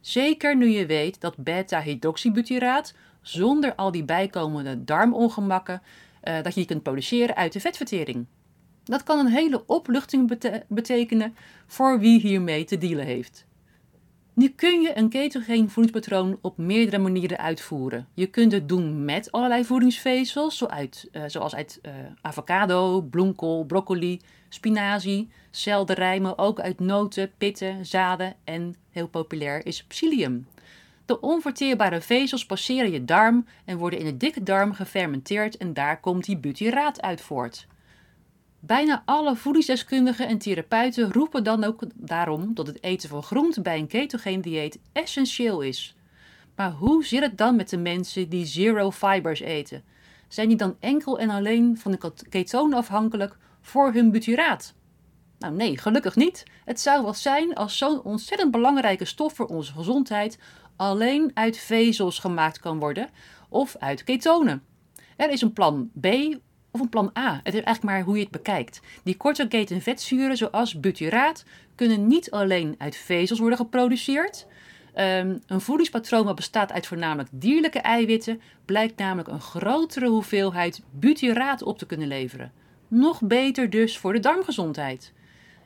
Zeker 0.00 0.57
nu 0.57 0.69
je 0.69 0.87
weet 0.87 1.21
dat 1.21 1.37
beta-hydroxybutyraat 1.37 2.95
zonder 3.23 3.75
al 3.75 3.90
die 3.90 4.04
bijkomende 4.04 4.85
darmongemakken, 4.85 5.83
uh, 6.25 6.42
dat 6.42 6.54
je 6.54 6.64
kunt 6.64 6.83
produceren 6.83 7.37
uit 7.37 7.52
de 7.52 7.61
vetvertering. 7.61 8.26
Dat 8.85 9.02
kan 9.02 9.19
een 9.19 9.33
hele 9.33 9.66
opluchting 9.66 10.38
betekenen 10.69 11.37
voor 11.66 11.99
wie 11.99 12.21
hiermee 12.21 12.64
te 12.64 12.78
dealen 12.78 13.07
heeft. 13.07 13.47
Nu 14.35 14.49
kun 14.49 14.81
je 14.81 14.97
een 14.97 15.09
ketogeen 15.09 15.71
voedingspatroon 15.71 16.39
op 16.41 16.57
meerdere 16.59 16.99
manieren 16.99 17.39
uitvoeren. 17.39 18.09
Je 18.15 18.27
kunt 18.27 18.53
het 18.53 18.69
doen 18.69 19.05
met 19.05 19.33
allerlei 19.33 19.65
voedingsvezels, 19.65 20.65
zoals 21.27 21.55
uit 21.55 21.79
uh, 21.83 21.93
avocado, 22.21 23.01
bloemkool, 23.01 23.65
broccoli, 23.65 24.21
spinazie, 24.49 25.31
selderij, 25.51 26.37
ook 26.37 26.61
uit 26.61 26.81
noten, 26.81 27.31
pitten, 27.39 27.87
zaden 27.87 28.35
en 28.45 28.75
heel 28.91 29.09
populair 29.09 29.67
is 29.67 29.85
psyllium. 29.85 30.47
De 31.07 31.21
onverteerbare 31.21 32.01
vezels 32.01 32.47
passeren 32.47 32.91
je 32.91 33.05
darm 33.05 33.47
en 33.65 33.79
worden 33.79 33.99
in 33.99 34.05
de 34.05 34.17
dikke 34.17 34.43
darm 34.43 34.73
gefermenteerd 34.73 35.57
en 35.57 35.73
daar 35.73 36.01
komt 36.01 36.25
die 36.25 36.39
butyraat 36.39 37.03
uit 37.03 37.21
voort. 37.21 37.67
Bijna 38.64 39.02
alle 39.04 39.37
voedingsdeskundigen 39.37 40.28
en 40.28 40.38
therapeuten 40.38 41.12
roepen 41.12 41.45
dan 41.45 41.64
ook 41.64 41.83
daarom 41.95 42.54
dat 42.54 42.66
het 42.66 42.83
eten 42.83 43.09
van 43.09 43.23
groente 43.23 43.61
bij 43.61 43.78
een 43.78 43.87
ketogeen 43.87 44.40
dieet 44.40 44.78
essentieel 44.92 45.61
is. 45.61 45.97
Maar 46.57 46.71
hoe 46.71 47.04
zit 47.04 47.23
het 47.23 47.38
dan 47.38 47.57
met 47.57 47.69
de 47.69 47.76
mensen 47.76 48.28
die 48.28 48.47
zero 48.47 48.90
fibers 48.90 49.40
eten? 49.40 49.85
Zijn 50.28 50.49
die 50.49 50.57
dan 50.57 50.76
enkel 50.81 51.19
en 51.19 51.31
alleen 51.31 51.78
van 51.78 51.90
de 51.90 52.12
ketonen 52.28 52.78
afhankelijk 52.78 53.37
voor 53.61 53.92
hun 53.92 54.11
butyraat? 54.11 54.75
Nou 55.38 55.54
nee, 55.54 55.78
gelukkig 55.78 56.16
niet. 56.16 56.45
Het 56.64 56.81
zou 56.81 57.02
wel 57.02 57.14
zijn 57.14 57.54
als 57.54 57.78
zo'n 57.78 58.02
ontzettend 58.02 58.50
belangrijke 58.50 59.04
stof 59.04 59.35
voor 59.35 59.47
onze 59.47 59.73
gezondheid 59.73 60.38
alleen 60.76 61.31
uit 61.35 61.59
vezels 61.59 62.19
gemaakt 62.19 62.59
kan 62.59 62.78
worden 62.78 63.11
of 63.49 63.76
uit 63.78 64.04
ketonen. 64.04 64.62
Er 65.16 65.31
is 65.31 65.40
een 65.40 65.52
plan 65.52 65.90
B 66.00 66.07
of 66.73 66.81
een 66.81 66.88
plan 66.88 67.11
A. 67.19 67.41
Het 67.43 67.55
is 67.55 67.61
eigenlijk 67.61 67.83
maar 67.83 68.02
hoe 68.02 68.17
je 68.17 68.23
het 68.23 68.31
bekijkt. 68.31 68.81
Die 69.02 69.17
korte 69.17 69.49
keten 69.49 69.83
vetzuren, 69.83 70.37
zoals 70.37 70.81
butyraat, 70.81 71.45
kunnen 71.75 72.07
niet 72.07 72.31
alleen 72.31 72.75
uit 72.79 72.97
vezels 72.97 73.38
worden 73.38 73.59
geproduceerd. 73.59 74.47
Um, 74.97 75.41
een 75.47 75.61
voedingspatroon 75.61 76.26
dat 76.26 76.35
bestaat 76.35 76.73
uit 76.73 76.87
voornamelijk 76.87 77.29
dierlijke 77.33 77.79
eiwitten, 77.79 78.41
blijkt 78.64 78.99
namelijk 78.99 79.29
een 79.29 79.41
grotere 79.41 80.09
hoeveelheid 80.09 80.83
butyraat 80.91 81.62
op 81.62 81.79
te 81.79 81.87
kunnen 81.87 82.09
leveren. 82.09 82.52
Nog 82.88 83.21
beter 83.21 83.71
dus 83.71 83.99
voor 83.99 84.12
de 84.12 84.21
darmgezondheid. 84.21 85.12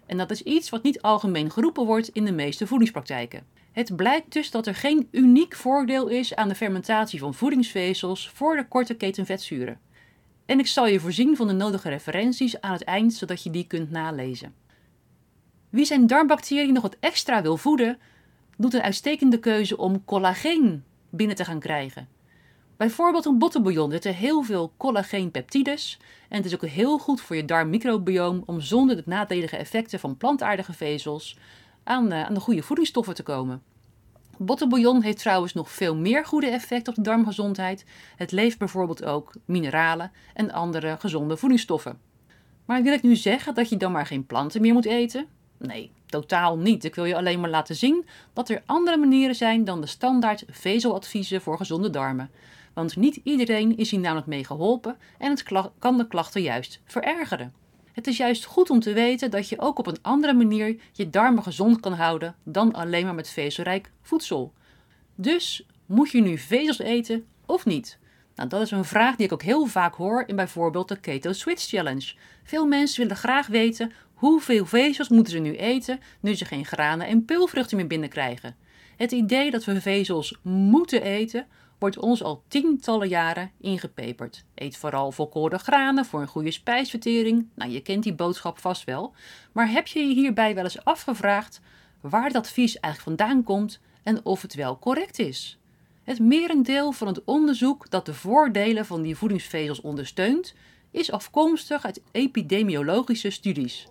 En 0.06 0.16
dat 0.16 0.30
is 0.30 0.42
iets 0.42 0.70
wat 0.70 0.82
niet 0.82 1.02
algemeen 1.02 1.50
geroepen 1.50 1.86
wordt 1.86 2.08
in 2.08 2.24
de 2.24 2.32
meeste 2.32 2.66
voedingspraktijken. 2.66 3.46
Het 3.72 3.96
blijkt 3.96 4.32
dus 4.32 4.50
dat 4.50 4.66
er 4.66 4.74
geen 4.74 5.08
uniek 5.10 5.54
voordeel 5.54 6.08
is 6.08 6.34
aan 6.34 6.48
de 6.48 6.54
fermentatie 6.54 7.18
van 7.18 7.34
voedingsvezels 7.34 8.30
voor 8.30 8.56
de 8.56 8.68
korte 8.68 8.94
keten 8.94 9.26
vetzuren. 9.26 9.80
En 10.46 10.58
ik 10.58 10.66
zal 10.66 10.86
je 10.86 11.00
voorzien 11.00 11.36
van 11.36 11.46
de 11.46 11.52
nodige 11.52 11.88
referenties 11.88 12.60
aan 12.60 12.72
het 12.72 12.84
eind, 12.84 13.14
zodat 13.14 13.42
je 13.42 13.50
die 13.50 13.66
kunt 13.66 13.90
nalezen. 13.90 14.54
Wie 15.70 15.84
zijn 15.84 16.06
darmbacteriën 16.06 16.72
nog 16.72 16.82
wat 16.82 16.96
extra 17.00 17.42
wil 17.42 17.56
voeden, 17.56 17.98
doet 18.56 18.74
een 18.74 18.82
uitstekende 18.82 19.38
keuze 19.38 19.76
om 19.76 20.04
collageen 20.04 20.84
binnen 21.10 21.36
te 21.36 21.44
gaan 21.44 21.60
krijgen. 21.60 22.08
Bijvoorbeeld 22.76 23.24
een 23.24 23.38
bottenbouillon 23.38 23.90
zit 23.90 24.04
er 24.04 24.14
heel 24.14 24.42
veel 24.42 24.72
collageenpeptides 24.76 25.98
en 26.28 26.36
het 26.36 26.46
is 26.46 26.54
ook 26.54 26.66
heel 26.66 26.98
goed 26.98 27.20
voor 27.20 27.36
je 27.36 27.44
darmmicrobioom 27.44 28.42
om 28.46 28.60
zonder 28.60 28.96
de 28.96 29.02
nadelige 29.06 29.56
effecten 29.56 30.00
van 30.00 30.16
plantaardige 30.16 30.72
vezels 30.72 31.38
aan, 31.84 32.12
aan 32.12 32.34
de 32.34 32.40
goede 32.40 32.62
voedingsstoffen 32.62 33.14
te 33.14 33.22
komen. 33.22 33.62
Bottenbouillon 34.38 35.02
heeft 35.02 35.18
trouwens 35.18 35.52
nog 35.52 35.70
veel 35.70 35.96
meer 35.96 36.26
goede 36.26 36.46
effecten 36.46 36.88
op 36.88 36.94
de 36.94 37.10
darmgezondheid. 37.10 37.84
Het 38.16 38.32
levert 38.32 38.58
bijvoorbeeld 38.58 39.04
ook 39.04 39.32
mineralen 39.44 40.12
en 40.34 40.52
andere 40.52 40.96
gezonde 40.98 41.36
voedingsstoffen. 41.36 41.98
Maar 42.64 42.82
wil 42.82 42.92
ik 42.92 43.02
nu 43.02 43.16
zeggen 43.16 43.54
dat 43.54 43.68
je 43.68 43.76
dan 43.76 43.92
maar 43.92 44.06
geen 44.06 44.26
planten 44.26 44.60
meer 44.60 44.72
moet 44.72 44.84
eten? 44.84 45.26
Nee, 45.58 45.90
totaal 46.06 46.58
niet. 46.58 46.84
Ik 46.84 46.94
wil 46.94 47.04
je 47.04 47.16
alleen 47.16 47.40
maar 47.40 47.50
laten 47.50 47.76
zien 47.76 48.06
dat 48.32 48.48
er 48.48 48.62
andere 48.66 48.96
manieren 48.96 49.34
zijn 49.34 49.64
dan 49.64 49.80
de 49.80 49.86
standaard 49.86 50.44
vezeladviezen 50.50 51.40
voor 51.40 51.56
gezonde 51.56 51.90
darmen. 51.90 52.30
Want 52.74 52.96
niet 52.96 53.20
iedereen 53.22 53.76
is 53.76 53.90
hier 53.90 54.00
namelijk 54.00 54.26
mee 54.26 54.44
geholpen 54.44 54.96
en 55.18 55.30
het 55.30 55.42
kan 55.78 55.96
de 55.96 56.06
klachten 56.06 56.42
juist 56.42 56.80
verergeren. 56.84 57.52
Het 57.96 58.06
is 58.06 58.16
juist 58.16 58.44
goed 58.44 58.70
om 58.70 58.80
te 58.80 58.92
weten 58.92 59.30
dat 59.30 59.48
je 59.48 59.60
ook 59.60 59.78
op 59.78 59.86
een 59.86 60.02
andere 60.02 60.34
manier 60.34 60.76
je 60.92 61.10
darmen 61.10 61.42
gezond 61.42 61.80
kan 61.80 61.92
houden 61.92 62.34
dan 62.44 62.72
alleen 62.72 63.04
maar 63.04 63.14
met 63.14 63.28
vezelrijk 63.28 63.90
voedsel. 64.02 64.52
Dus 65.14 65.66
moet 65.86 66.10
je 66.10 66.20
nu 66.20 66.38
vezels 66.38 66.78
eten 66.78 67.26
of 67.46 67.64
niet? 67.64 67.98
Nou, 68.34 68.48
dat 68.48 68.60
is 68.60 68.70
een 68.70 68.84
vraag 68.84 69.16
die 69.16 69.26
ik 69.26 69.32
ook 69.32 69.42
heel 69.42 69.66
vaak 69.66 69.94
hoor 69.94 70.24
in 70.26 70.36
bijvoorbeeld 70.36 70.88
de 70.88 71.00
Keto 71.00 71.32
Switch 71.32 71.68
Challenge. 71.68 72.14
Veel 72.44 72.66
mensen 72.66 73.00
willen 73.00 73.16
graag 73.16 73.46
weten 73.46 73.92
hoeveel 74.14 74.66
vezels 74.66 75.08
moeten 75.08 75.32
ze 75.32 75.38
nu 75.38 75.56
eten 75.56 76.00
nu 76.20 76.34
ze 76.34 76.44
geen 76.44 76.64
granen 76.64 77.06
en 77.06 77.24
peulvruchten 77.24 77.76
meer 77.76 77.86
binnenkrijgen. 77.86 78.56
Het 78.96 79.12
idee 79.12 79.50
dat 79.50 79.64
we 79.64 79.80
vezels 79.80 80.38
moeten 80.42 81.02
eten 81.02 81.46
wordt 81.78 81.98
ons 81.98 82.22
al 82.22 82.42
tientallen 82.48 83.08
jaren 83.08 83.50
ingepeperd. 83.60 84.44
Eet 84.54 84.76
vooral 84.76 85.12
volkoren 85.12 85.60
granen 85.60 86.04
voor 86.04 86.20
een 86.20 86.26
goede 86.26 86.50
spijsvertering. 86.50 87.48
Nou, 87.54 87.70
je 87.70 87.80
kent 87.80 88.02
die 88.02 88.14
boodschap 88.14 88.58
vast 88.58 88.84
wel. 88.84 89.14
Maar 89.52 89.70
heb 89.70 89.86
je 89.86 90.00
je 90.00 90.14
hierbij 90.14 90.54
wel 90.54 90.64
eens 90.64 90.84
afgevraagd 90.84 91.60
waar 92.00 92.32
dat 92.32 92.42
advies 92.42 92.80
eigenlijk 92.80 93.18
vandaan 93.18 93.42
komt 93.42 93.80
en 94.02 94.24
of 94.24 94.42
het 94.42 94.54
wel 94.54 94.78
correct 94.78 95.18
is? 95.18 95.58
Het 96.02 96.18
merendeel 96.18 96.92
van 96.92 97.06
het 97.06 97.24
onderzoek 97.24 97.90
dat 97.90 98.06
de 98.06 98.14
voordelen 98.14 98.86
van 98.86 99.02
die 99.02 99.16
voedingsvezels 99.16 99.80
ondersteunt, 99.80 100.54
is 100.90 101.10
afkomstig 101.10 101.84
uit 101.84 102.02
epidemiologische 102.12 103.30
studies. 103.30 103.86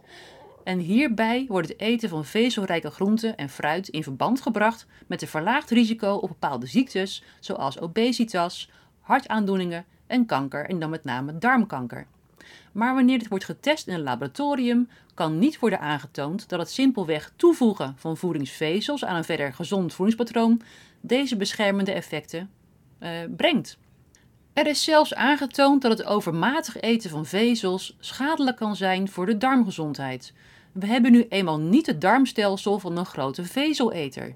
En 0.65 0.79
hierbij 0.79 1.45
wordt 1.47 1.67
het 1.67 1.79
eten 1.79 2.09
van 2.09 2.25
vezelrijke 2.25 2.89
groenten 2.89 3.37
en 3.37 3.49
fruit 3.49 3.87
in 3.87 4.03
verband 4.03 4.41
gebracht 4.41 4.85
met 5.07 5.21
een 5.21 5.27
verlaagd 5.27 5.69
risico 5.69 6.13
op 6.13 6.27
bepaalde 6.27 6.65
ziektes, 6.65 7.23
zoals 7.39 7.79
obesitas, 7.79 8.69
hartaandoeningen 9.01 9.85
en 10.07 10.25
kanker, 10.25 10.65
en 10.65 10.79
dan 10.79 10.89
met 10.89 11.03
name 11.03 11.37
darmkanker. 11.37 12.07
Maar 12.71 12.93
wanneer 12.93 13.19
dit 13.19 13.27
wordt 13.27 13.45
getest 13.45 13.87
in 13.87 13.93
een 13.93 14.03
laboratorium, 14.03 14.89
kan 15.13 15.39
niet 15.39 15.59
worden 15.59 15.79
aangetoond 15.79 16.49
dat 16.49 16.59
het 16.59 16.69
simpelweg 16.71 17.31
toevoegen 17.35 17.93
van 17.97 18.17
voedingsvezels 18.17 19.05
aan 19.05 19.15
een 19.15 19.23
verder 19.23 19.53
gezond 19.53 19.93
voedingspatroon 19.93 20.61
deze 21.01 21.37
beschermende 21.37 21.91
effecten 21.91 22.49
uh, 22.99 23.09
brengt. 23.37 23.77
Er 24.53 24.67
is 24.67 24.83
zelfs 24.83 25.13
aangetoond 25.13 25.81
dat 25.81 25.97
het 25.97 26.07
overmatig 26.07 26.79
eten 26.79 27.09
van 27.09 27.25
vezels 27.25 27.95
schadelijk 27.99 28.57
kan 28.57 28.75
zijn 28.75 29.09
voor 29.09 29.25
de 29.25 29.37
darmgezondheid. 29.37 30.33
We 30.79 30.85
hebben 30.85 31.11
nu 31.11 31.25
eenmaal 31.29 31.59
niet 31.59 31.85
het 31.85 32.01
darmstelsel 32.01 32.79
van 32.79 32.97
een 32.97 33.05
grote 33.05 33.45
vezeleter. 33.45 34.35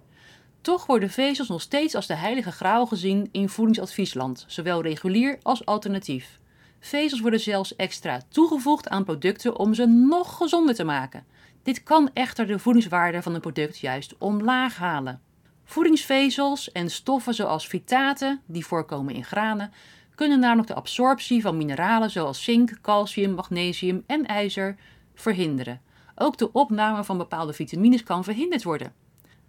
Toch 0.62 0.86
worden 0.86 1.10
vezels 1.10 1.48
nog 1.48 1.62
steeds 1.62 1.96
als 1.96 2.08
de 2.08 2.16
heilige 2.16 2.52
graal 2.52 2.86
gezien 2.86 3.30
in 3.32 3.50
voedingsadviesland, 3.50 4.46
zowel 4.48 4.82
regulier 4.82 5.40
als 5.42 5.66
alternatief. 5.66 6.40
Vezels 6.80 7.22
worden 7.22 7.40
zelfs 7.40 7.76
extra 7.76 8.22
toegevoegd 8.30 8.90
aan 8.90 9.04
producten 9.04 9.58
om 9.58 9.74
ze 9.74 9.86
nog 9.86 10.38
gezonder 10.38 10.76
te 10.76 10.84
maken. 10.84 11.26
Dit 11.64 11.84
kan 11.84 12.10
echter 12.14 12.48
de 12.48 12.60
voedingswaarde 12.60 13.22
van 13.22 13.34
een 13.34 13.42
product 13.42 13.80
juist 13.80 14.16
omlaag 14.18 14.78
halen. 14.78 15.22
Voedingsvezels 15.64 16.72
en 16.72 16.90
stoffen 16.90 17.34
zoals 17.34 17.68
fitaten, 17.68 18.42
die 18.46 18.66
voorkomen 18.66 19.14
in 19.14 19.26
granen, 19.26 19.72
kunnen 20.16 20.40
namelijk 20.40 20.68
de 20.68 20.74
absorptie 20.76 21.42
van 21.42 21.58
mineralen 21.58 22.10
zoals 22.10 22.44
zink, 22.44 22.82
calcium, 22.82 23.34
magnesium 23.34 24.04
en 24.08 24.26
ijzer 24.26 24.76
verhinderen. 25.14 25.88
Ook 26.22 26.38
de 26.38 26.52
opname 26.52 27.04
van 27.04 27.18
bepaalde 27.18 27.54
vitamines 27.54 28.04
kan 28.04 28.24
verhinderd 28.24 28.64
worden. 28.64 28.94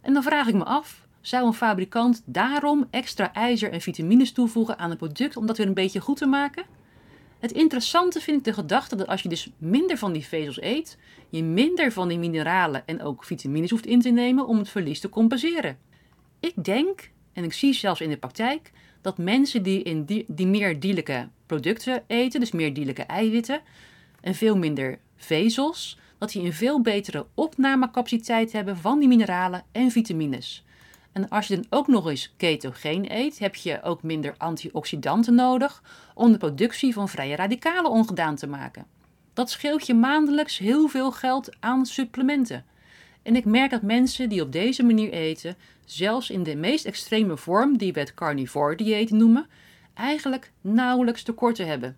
En 0.01 0.13
dan 0.13 0.23
vraag 0.23 0.47
ik 0.47 0.55
me 0.55 0.65
af, 0.65 1.07
zou 1.21 1.47
een 1.47 1.53
fabrikant 1.53 2.23
daarom 2.25 2.87
extra 2.91 3.33
ijzer 3.33 3.73
en 3.73 3.81
vitamines 3.81 4.33
toevoegen 4.33 4.79
aan 4.79 4.91
een 4.91 4.97
product 4.97 5.37
om 5.37 5.47
dat 5.47 5.57
weer 5.57 5.67
een 5.67 5.75
beetje 5.75 6.01
goed 6.01 6.17
te 6.17 6.27
maken? 6.27 6.65
Het 7.39 7.53
interessante 7.53 8.21
vind 8.21 8.39
ik 8.39 8.45
de 8.45 8.53
gedachte 8.53 8.97
dat 8.97 9.07
als 9.07 9.23
je 9.23 9.29
dus 9.29 9.51
minder 9.59 9.99
van 9.99 10.13
die 10.13 10.25
vezels 10.25 10.61
eet, 10.61 10.99
je 11.29 11.43
minder 11.43 11.93
van 11.93 12.09
die 12.09 12.19
mineralen 12.19 12.87
en 12.87 13.03
ook 13.03 13.25
vitamines 13.25 13.71
hoeft 13.71 13.87
in 13.87 14.01
te 14.01 14.11
nemen 14.11 14.47
om 14.47 14.59
het 14.59 14.69
verlies 14.69 15.01
te 15.01 15.09
compenseren. 15.09 15.79
Ik 16.41 16.65
denk, 16.65 17.11
en 17.33 17.45
ik 17.45 17.53
zie 17.53 17.73
zelfs 17.73 18.01
in 18.01 18.09
de 18.11 18.17
praktijk, 18.17 18.73
dat 19.01 19.19
mensen 19.19 19.63
die, 19.63 19.83
in 19.83 20.05
die, 20.05 20.25
die 20.29 20.47
meer 20.47 20.81
dierlijke 20.81 21.29
producten 21.47 22.03
eten, 22.07 22.41
dus 22.41 22.53
meer 22.53 22.75
dierlijke 22.75 23.03
eiwitten 23.03 23.61
en 24.21 24.35
veel 24.35 24.57
minder 24.57 24.99
vezels, 25.17 25.99
dat 26.21 26.31
die 26.31 26.45
een 26.45 26.53
veel 26.53 26.81
betere 26.81 27.27
opnamecapaciteit 27.35 28.53
hebben 28.53 28.77
van 28.77 28.99
die 28.99 29.09
mineralen 29.09 29.63
en 29.73 29.91
vitamines. 29.91 30.65
En 31.13 31.29
als 31.29 31.47
je 31.47 31.55
dan 31.55 31.67
ook 31.71 31.87
nog 31.87 32.09
eens 32.09 32.35
ketogeen 32.37 33.13
eet, 33.13 33.39
heb 33.39 33.55
je 33.55 33.83
ook 33.83 34.03
minder 34.03 34.35
antioxidanten 34.39 35.35
nodig 35.35 35.83
om 36.15 36.33
de 36.33 36.39
productie 36.39 36.93
van 36.93 37.09
vrije 37.09 37.37
radicalen 37.37 37.91
ongedaan 37.91 38.35
te 38.35 38.47
maken. 38.47 38.87
Dat 39.33 39.51
scheelt 39.51 39.87
je 39.87 39.95
maandelijks 39.95 40.59
heel 40.59 40.89
veel 40.89 41.13
geld 41.13 41.57
aan 41.61 41.87
supplementen. 41.87 42.65
En 43.23 43.37
ik 43.37 43.45
merk 43.45 43.71
dat 43.71 43.83
mensen 43.83 44.29
die 44.29 44.43
op 44.43 44.53
deze 44.53 44.83
manier 44.83 45.13
eten, 45.13 45.57
zelfs 45.85 46.31
in 46.31 46.43
de 46.43 46.57
meest 46.57 46.85
extreme 46.85 47.37
vorm, 47.37 47.77
die 47.77 47.93
we 47.93 48.01
het 48.01 48.15
carnivore 48.15 48.77
dieet 48.77 49.11
noemen, 49.11 49.47
eigenlijk 49.95 50.53
nauwelijks 50.61 51.23
tekorten 51.23 51.67
hebben. 51.67 51.97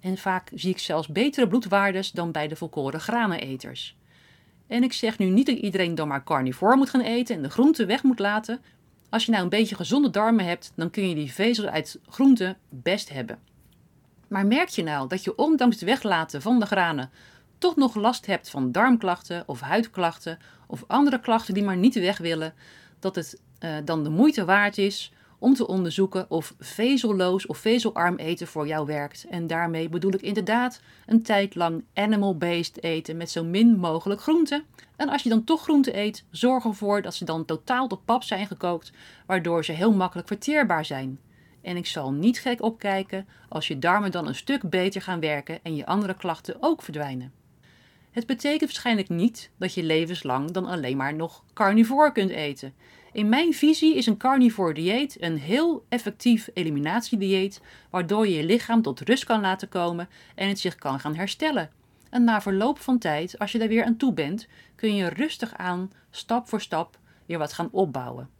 En 0.00 0.18
vaak 0.18 0.50
zie 0.54 0.70
ik 0.70 0.78
zelfs 0.78 1.08
betere 1.08 1.48
bloedwaardes 1.48 2.10
dan 2.10 2.32
bij 2.32 2.48
de 2.48 2.56
volkoren 2.56 3.00
graneneters. 3.00 3.96
En 4.66 4.82
ik 4.82 4.92
zeg 4.92 5.18
nu 5.18 5.26
niet 5.26 5.46
dat 5.46 5.56
iedereen 5.56 5.94
dan 5.94 6.08
maar 6.08 6.24
carnivore 6.24 6.76
moet 6.76 6.90
gaan 6.90 7.00
eten 7.00 7.36
en 7.36 7.42
de 7.42 7.50
groenten 7.50 7.86
weg 7.86 8.02
moet 8.02 8.18
laten. 8.18 8.60
Als 9.08 9.24
je 9.24 9.30
nou 9.30 9.42
een 9.42 9.48
beetje 9.48 9.74
gezonde 9.74 10.10
darmen 10.10 10.44
hebt, 10.44 10.72
dan 10.76 10.90
kun 10.90 11.08
je 11.08 11.14
die 11.14 11.32
vezels 11.32 11.66
uit 11.66 12.00
groenten 12.08 12.56
best 12.68 13.08
hebben. 13.08 13.38
Maar 14.28 14.46
merk 14.46 14.68
je 14.68 14.82
nou 14.82 15.08
dat 15.08 15.24
je 15.24 15.36
ondanks 15.36 15.74
het 15.74 15.84
weglaten 15.84 16.42
van 16.42 16.58
de 16.58 16.66
granen 16.66 17.10
toch 17.58 17.76
nog 17.76 17.94
last 17.94 18.26
hebt 18.26 18.50
van 18.50 18.72
darmklachten 18.72 19.42
of 19.46 19.60
huidklachten 19.60 20.38
of 20.66 20.84
andere 20.86 21.20
klachten 21.20 21.54
die 21.54 21.62
maar 21.62 21.76
niet 21.76 21.94
weg 21.94 22.18
willen, 22.18 22.54
dat 22.98 23.14
het 23.14 23.40
uh, 23.60 23.76
dan 23.84 24.04
de 24.04 24.10
moeite 24.10 24.44
waard 24.44 24.78
is 24.78 25.12
om 25.38 25.54
te 25.54 25.66
onderzoeken 25.66 26.30
of 26.30 26.54
vezelloos 26.58 27.46
of 27.46 27.58
vezelarm 27.58 28.16
eten 28.16 28.46
voor 28.46 28.66
jou 28.66 28.86
werkt. 28.86 29.26
En 29.30 29.46
daarmee 29.46 29.88
bedoel 29.88 30.14
ik 30.14 30.22
inderdaad 30.22 30.80
een 31.06 31.22
tijd 31.22 31.54
lang 31.54 31.84
animal-based 31.94 32.82
eten 32.82 33.16
met 33.16 33.30
zo 33.30 33.44
min 33.44 33.78
mogelijk 33.78 34.20
groenten. 34.20 34.64
En 34.96 35.08
als 35.08 35.22
je 35.22 35.28
dan 35.28 35.44
toch 35.44 35.62
groenten 35.62 35.98
eet, 35.98 36.24
zorg 36.30 36.64
ervoor 36.64 37.02
dat 37.02 37.14
ze 37.14 37.24
dan 37.24 37.44
totaal 37.44 37.88
tot 37.88 38.04
pap 38.04 38.22
zijn 38.22 38.46
gekookt, 38.46 38.92
waardoor 39.26 39.64
ze 39.64 39.72
heel 39.72 39.92
makkelijk 39.92 40.28
verteerbaar 40.28 40.84
zijn. 40.84 41.18
En 41.62 41.76
ik 41.76 41.86
zal 41.86 42.12
niet 42.12 42.38
gek 42.38 42.62
opkijken 42.62 43.26
als 43.48 43.68
je 43.68 43.78
darmen 43.78 44.10
dan 44.10 44.26
een 44.26 44.34
stuk 44.34 44.70
beter 44.70 45.02
gaan 45.02 45.20
werken 45.20 45.58
en 45.62 45.76
je 45.76 45.86
andere 45.86 46.14
klachten 46.14 46.56
ook 46.60 46.82
verdwijnen. 46.82 47.37
Het 48.10 48.26
betekent 48.26 48.60
waarschijnlijk 48.60 49.08
niet 49.08 49.50
dat 49.58 49.74
je 49.74 49.82
levenslang 49.82 50.50
dan 50.50 50.66
alleen 50.66 50.96
maar 50.96 51.14
nog 51.14 51.44
carnivore 51.54 52.12
kunt 52.12 52.30
eten. 52.30 52.74
In 53.12 53.28
mijn 53.28 53.54
visie 53.54 53.96
is 53.96 54.06
een 54.06 54.16
carnivore 54.16 54.74
dieet 54.74 55.22
een 55.22 55.38
heel 55.38 55.84
effectief 55.88 56.48
eliminatiedieet, 56.54 57.60
waardoor 57.90 58.28
je 58.28 58.34
je 58.34 58.44
lichaam 58.44 58.82
tot 58.82 59.00
rust 59.00 59.24
kan 59.24 59.40
laten 59.40 59.68
komen 59.68 60.08
en 60.34 60.48
het 60.48 60.58
zich 60.58 60.74
kan 60.74 61.00
gaan 61.00 61.14
herstellen. 61.14 61.70
En 62.10 62.24
na 62.24 62.40
verloop 62.40 62.78
van 62.78 62.98
tijd, 62.98 63.38
als 63.38 63.52
je 63.52 63.58
daar 63.58 63.68
weer 63.68 63.84
aan 63.84 63.96
toe 63.96 64.12
bent, 64.12 64.48
kun 64.74 64.94
je 64.94 65.08
rustig 65.08 65.56
aan, 65.56 65.92
stap 66.10 66.48
voor 66.48 66.60
stap, 66.60 66.98
weer 67.26 67.38
wat 67.38 67.52
gaan 67.52 67.68
opbouwen. 67.70 68.37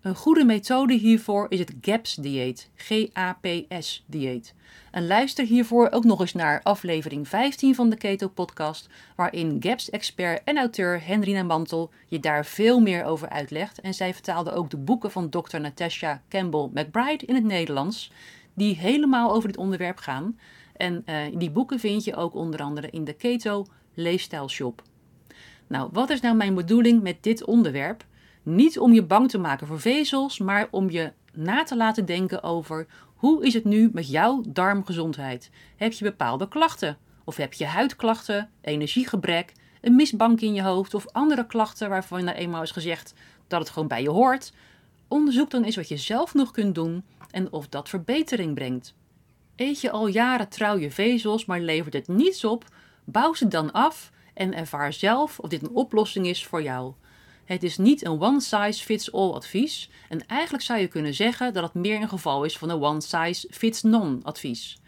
Een 0.00 0.14
goede 0.14 0.44
methode 0.44 0.94
hiervoor 0.94 1.46
is 1.48 1.58
het 1.58 1.74
GAPS-dieet, 1.80 2.70
G-A-P-S-dieet. 2.74 4.54
En 4.90 5.06
luister 5.06 5.44
hiervoor 5.44 5.90
ook 5.90 6.04
nog 6.04 6.20
eens 6.20 6.32
naar 6.32 6.60
aflevering 6.62 7.28
15 7.28 7.74
van 7.74 7.90
de 7.90 7.96
Keto-podcast, 7.96 8.88
waarin 9.16 9.56
GAPS-expert 9.60 10.40
en 10.44 10.58
auteur 10.58 11.06
Henrina 11.06 11.42
Mantel 11.42 11.90
je 12.06 12.20
daar 12.20 12.46
veel 12.46 12.80
meer 12.80 13.04
over 13.04 13.28
uitlegt. 13.28 13.80
En 13.80 13.94
zij 13.94 14.14
vertaalde 14.14 14.52
ook 14.52 14.70
de 14.70 14.76
boeken 14.76 15.10
van 15.10 15.28
Dr. 15.28 15.60
Natasha 15.60 16.22
Campbell 16.28 16.68
McBride 16.72 17.26
in 17.26 17.34
het 17.34 17.44
Nederlands, 17.44 18.12
die 18.54 18.76
helemaal 18.76 19.34
over 19.34 19.48
dit 19.48 19.58
onderwerp 19.58 19.98
gaan. 19.98 20.38
En 20.76 21.04
uh, 21.06 21.16
die 21.34 21.50
boeken 21.50 21.78
vind 21.78 22.04
je 22.04 22.16
ook 22.16 22.34
onder 22.34 22.60
andere 22.60 22.90
in 22.90 23.04
de 23.04 23.12
Keto 23.12 23.66
Leefstijl 23.94 24.48
Shop. 24.48 24.82
Nou, 25.66 25.88
wat 25.92 26.10
is 26.10 26.20
nou 26.20 26.36
mijn 26.36 26.54
bedoeling 26.54 27.02
met 27.02 27.16
dit 27.20 27.44
onderwerp? 27.44 28.08
Niet 28.50 28.78
om 28.78 28.92
je 28.92 29.02
bang 29.02 29.30
te 29.30 29.38
maken 29.38 29.66
voor 29.66 29.80
vezels, 29.80 30.38
maar 30.38 30.68
om 30.70 30.90
je 30.90 31.12
na 31.32 31.62
te 31.62 31.76
laten 31.76 32.04
denken 32.04 32.42
over 32.42 32.86
hoe 33.14 33.46
is 33.46 33.54
het 33.54 33.64
nu 33.64 33.90
met 33.92 34.08
jouw 34.08 34.42
darmgezondheid? 34.48 35.50
Heb 35.76 35.92
je 35.92 36.04
bepaalde 36.04 36.48
klachten? 36.48 36.98
Of 37.24 37.36
heb 37.36 37.52
je 37.52 37.66
huidklachten, 37.66 38.50
energiegebrek, 38.60 39.52
een 39.80 39.94
misbank 39.94 40.40
in 40.40 40.54
je 40.54 40.62
hoofd 40.62 40.94
of 40.94 41.06
andere 41.12 41.46
klachten 41.46 41.88
waarvan 41.88 42.24
nou 42.24 42.36
eenmaal 42.36 42.62
is 42.62 42.70
gezegd 42.70 43.14
dat 43.48 43.60
het 43.60 43.70
gewoon 43.70 43.88
bij 43.88 44.02
je 44.02 44.10
hoort? 44.10 44.52
Onderzoek 45.08 45.50
dan 45.50 45.62
eens 45.62 45.76
wat 45.76 45.88
je 45.88 45.96
zelf 45.96 46.34
nog 46.34 46.50
kunt 46.50 46.74
doen 46.74 47.04
en 47.30 47.52
of 47.52 47.68
dat 47.68 47.88
verbetering 47.88 48.54
brengt. 48.54 48.94
Eet 49.56 49.80
je 49.80 49.90
al 49.90 50.06
jaren 50.06 50.48
trouw 50.48 50.78
je 50.78 50.90
vezels, 50.90 51.44
maar 51.44 51.60
levert 51.60 51.94
het 51.94 52.08
niets 52.08 52.44
op? 52.44 52.64
Bouw 53.04 53.34
ze 53.34 53.48
dan 53.48 53.72
af 53.72 54.10
en 54.34 54.54
ervaar 54.54 54.92
zelf 54.92 55.38
of 55.38 55.48
dit 55.48 55.62
een 55.62 55.74
oplossing 55.74 56.26
is 56.26 56.46
voor 56.46 56.62
jou. 56.62 56.92
Het 57.50 57.62
is 57.62 57.78
niet 57.78 58.04
een 58.04 58.20
one-size-fits-all 58.20 59.30
advies 59.30 59.90
en 60.08 60.26
eigenlijk 60.26 60.64
zou 60.64 60.80
je 60.80 60.86
kunnen 60.86 61.14
zeggen 61.14 61.52
dat 61.52 61.62
het 61.62 61.74
meer 61.74 62.00
een 62.00 62.08
geval 62.08 62.44
is 62.44 62.58
van 62.58 62.70
een 62.70 62.82
one-size-fits-none 62.82 64.18
advies. 64.22 64.80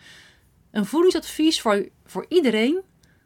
Een 0.71 0.87
voedingsadvies 0.87 1.61
voor, 1.61 1.89
voor 2.05 2.27
iedereen, 2.29 2.81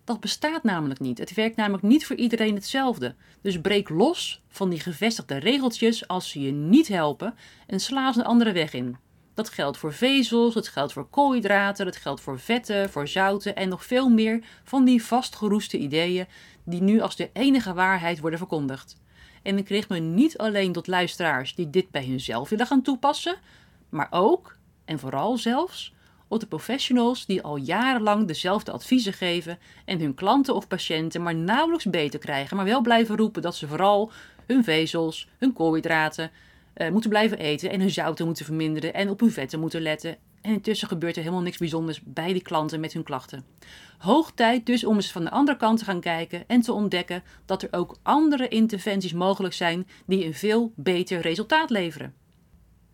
dat 0.04 0.20
bestaat 0.20 0.62
namelijk 0.62 1.00
niet. 1.00 1.18
Het 1.18 1.34
werkt 1.34 1.56
namelijk 1.56 1.82
niet 1.82 2.06
voor 2.06 2.16
iedereen 2.16 2.54
hetzelfde. 2.54 3.14
Dus 3.42 3.61
breek 3.61 3.88
los 3.88 4.42
van 4.48 4.70
die 4.70 4.80
gevestigde 4.80 5.37
regeltjes 5.37 6.08
als 6.08 6.30
ze 6.30 6.40
je 6.40 6.52
niet 6.52 6.88
helpen 6.88 7.34
en 7.66 7.80
sla 7.80 8.12
ze 8.12 8.18
een 8.18 8.26
andere 8.26 8.52
weg 8.52 8.72
in. 8.72 8.96
Dat 9.34 9.48
geldt 9.48 9.78
voor 9.78 9.92
vezels, 9.92 10.54
dat 10.54 10.68
geldt 10.68 10.92
voor 10.92 11.08
koolhydraten, 11.11 11.84
dat 11.84 11.96
geldt 11.96 12.20
voor 12.20 12.40
vetten, 12.40 12.90
voor 12.90 13.08
zouten 13.08 13.56
en 13.56 13.68
nog 13.68 13.84
veel 13.84 14.08
meer 14.08 14.44
van 14.64 14.84
die 14.84 15.04
vastgeroeste 15.04 15.78
ideeën 15.78 16.26
die 16.64 16.82
nu 16.82 17.00
als 17.00 17.16
de 17.16 17.30
enige 17.32 17.74
waarheid 17.74 18.20
worden 18.20 18.38
verkondigd. 18.38 18.96
En 19.46 19.59
ik 19.59 19.68
richt 19.68 19.88
me 19.88 19.98
niet 19.98 20.38
alleen 20.38 20.72
tot 20.72 20.87
luisteraars 20.87 21.54
die 21.54 21.70
dit 21.70 21.90
bij 21.90 22.04
hunzelf 22.04 22.48
willen 22.48 22.66
gaan 22.66 22.82
toepassen, 22.82 23.37
maar 23.88 24.06
ook, 24.11 24.56
en 24.85 24.98
vooral 24.98 25.37
zelfs, 25.37 25.94
op 26.28 26.40
de 26.40 26.46
professionals 26.46 27.26
die 27.26 27.42
al 27.42 27.56
jarenlang 27.56 28.26
dezelfde 28.26 28.72
adviezen 28.72 29.12
geven 29.12 29.59
en 29.85 30.00
hun 30.00 30.14
klanten 30.14 30.54
of 30.54 30.68
patiënten 30.68 31.22
maar 31.22 31.35
nauwelijks 31.35 31.85
beter 31.85 32.18
krijgen, 32.18 32.56
maar 32.56 32.64
wel 32.64 32.80
blijven 32.80 33.16
roepen 33.16 33.42
dat 33.42 33.56
ze 33.56 33.68
vooral 33.68 34.11
hun 34.46 34.64
vezels, 34.64 35.28
hun 35.38 35.52
koolhydraten 35.52 36.30
uh, 36.76 36.88
moeten 36.88 37.11
blijven 37.11 37.38
eten 37.38 37.70
en 37.70 37.80
hun 37.80 37.90
zouten 37.90 38.26
moeten 38.26 38.44
verminderen 38.44 38.94
en 38.94 39.11
op 39.11 39.20
hun 39.20 39.32
vetten 39.32 39.61
moeten 39.61 39.80
letten. 39.80 40.16
En 40.46 40.52
intussen 40.52 40.88
gebeurt 40.88 41.16
er 41.16 41.22
helemaal 41.22 41.42
niks 41.42 41.59
bijzonders 41.59 42.00
bij 42.04 42.32
die 42.32 42.42
klanten 42.42 42.80
met 42.80 42.92
hun 42.92 43.02
klachten. 43.02 43.44
Hoog 43.98 44.32
tijd 44.35 44.66
dus 44.66 44.85
om 44.85 44.94
eens 44.94 45.12
van 45.12 45.24
de 45.24 45.30
andere 45.30 45.56
kant 45.56 45.78
te 45.78 45.85
gaan 45.85 46.00
kijken 46.00 46.44
en 46.46 46.61
te 46.61 46.72
ontdekken 46.72 47.22
dat 47.46 47.62
er 47.62 47.68
ook 47.70 47.96
andere 48.02 48.48
interventies 48.48 49.12
mogelijk 49.12 49.54
zijn 49.54 49.87
die 50.06 50.24
een 50.24 50.35
veel 50.35 50.72
beter 50.76 51.20
resultaat 51.20 51.70
leveren. 51.70 52.14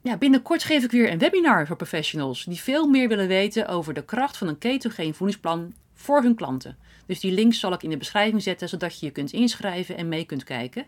Ja, 0.03 0.17
binnenkort 0.17 0.65
geef 0.65 0.85
ik 0.85 0.91
weer 0.91 1.13
een 1.13 1.19
webinar 1.19 1.67
voor 1.67 1.77
professionals 1.77 2.45
die 2.45 2.61
veel 2.61 2.89
meer 2.89 3.09
willen 3.09 3.29
weten 3.29 3.69
over 3.69 3.95
de 3.95 4.05
kracht 4.05 4.37
van 4.37 4.49
een 4.49 4.59
ketogeen 4.59 5.15
voedingsplan 5.15 5.75
voor 5.95 6.23
hun 6.23 6.35
klanten. 6.35 6.77
Dus 7.07 7.21
die 7.21 7.33
link 7.33 7.55
zal 7.55 7.73
ik 7.73 7.83
in 7.83 7.91
de 7.91 7.97
beschrijving 7.97 8.43
zetten 8.43 8.69
zodat 8.69 9.01
je 9.01 9.07
je 9.07 9.13
kunt 9.13 9.33
inschrijven 9.33 9.97
en 9.97 10.09
mee 10.09 10.25
kunt 10.25 10.45
kijken. 10.45 10.87